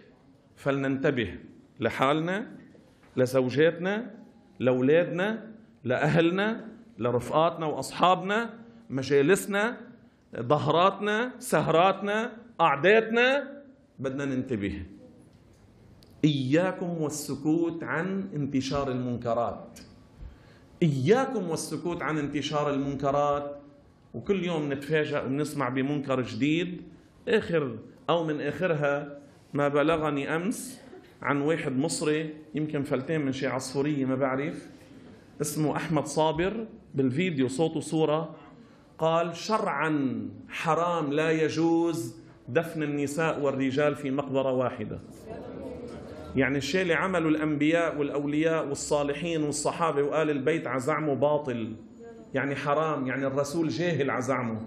فلننتبه 0.56 1.36
لحالنا 1.80 2.52
لزوجاتنا 3.18 4.12
لأولادنا 4.60 5.52
لأهلنا 5.84 6.68
لرفقاتنا 6.98 7.66
وأصحابنا 7.66 8.60
مجالسنا 8.90 9.78
ظهراتنا 10.40 11.32
سهراتنا 11.40 12.32
قعداتنا. 12.60 13.56
بدنا 14.00 14.26
ننتبه. 14.26 14.84
إياكم 16.26 17.02
والسكوت 17.02 17.84
عن 17.84 18.30
انتشار 18.36 18.92
المنكرات. 18.92 19.80
إياكم 20.84 21.50
والسكوت 21.50 22.02
عن 22.02 22.18
انتشار 22.18 22.70
المنكرات 22.70 23.58
وكل 24.14 24.44
يوم 24.44 24.74
نتفاجأ 24.74 25.22
ونسمع 25.22 25.70
بمنكر 25.70 26.22
جديد. 26.22 26.82
آخر 27.28 27.78
أو 28.10 28.24
من 28.24 28.42
آخرها 28.42 29.20
ما 29.54 29.68
بلغني 29.68 30.36
أمس 30.36 30.82
عن 31.22 31.42
واحد 31.42 31.78
مصري 31.78 32.34
يمكن 32.56 32.84
فلتين 32.84 33.22
من 33.22 33.32
شي 33.32 33.48
عصفورية 33.48 34.06
ما 34.06 34.16
بعرف 34.16 34.68
اسمه 35.42 35.76
أحمد 35.76 36.06
صابر 36.06 36.66
بالفيديو 36.96 37.48
صوت 37.48 37.76
وصورة 37.76 38.36
قال 38.98 39.36
شرعا 39.36 40.20
حرام 40.50 41.14
لا 41.14 41.32
يجوز 41.32 42.16
دفن 42.50 42.84
النساء 42.84 43.42
والرجال 43.42 43.96
في 43.96 44.12
مقبرة 44.12 44.52
واحدة. 44.52 45.00
يعني 46.36 46.58
الشيء 46.58 46.82
اللي 46.82 46.94
عمله 46.94 47.30
الأنبياء 47.30 47.98
والأولياء 47.98 48.68
والصالحين 48.68 49.44
والصحابة 49.44 50.04
وآل 50.04 50.30
البيت 50.30 50.68
عزعمه 50.68 51.14
باطل. 51.14 51.76
يعني 52.34 52.56
حرام. 52.56 53.08
يعني 53.08 53.28
الرسول 53.28 53.68
جاهل 53.68 54.10
عزعمه 54.10 54.62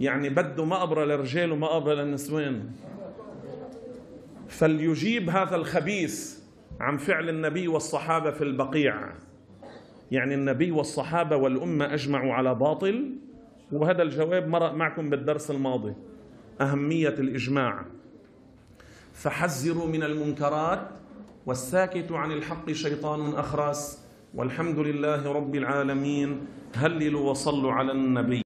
يعني 0.00 0.28
بده 0.28 0.64
مقبرة 0.64 1.04
للرجال 1.04 1.52
ومقبرة 1.52 1.94
للنسوان. 1.94 2.70
فليجيب 4.48 5.30
هذا 5.30 5.56
الخبيث 5.56 6.40
عن 6.80 6.96
فعل 6.96 7.28
النبي 7.28 7.68
والصحابة 7.68 8.30
في 8.30 8.44
البقيع. 8.44 9.12
يعني 10.10 10.34
النبي 10.34 10.70
والصحابة 10.70 11.36
والأمة 11.36 11.94
أجمعوا 11.94 12.34
على 12.34 12.54
باطل. 12.54 13.12
وهذا 13.72 14.02
الجواب 14.02 14.48
مرق 14.48 14.72
معكم 14.72 15.10
بالدرس 15.10 15.50
الماضي. 15.50 15.94
أهمية 16.60 17.08
الإجماع. 17.08 17.84
فحذروا 19.20 19.86
من 19.86 20.02
المنكرات 20.02 20.88
والساكت 21.46 22.12
عن 22.12 22.32
الحق 22.32 22.72
شيطان 22.72 23.34
أخرس 23.34 23.98
والحمد 24.34 24.78
لله 24.78 25.32
رب 25.32 25.54
العالمين 25.54 26.46
هللوا 26.74 27.30
وصلوا 27.30 27.72
على 27.72 27.92
النبي. 27.92 28.38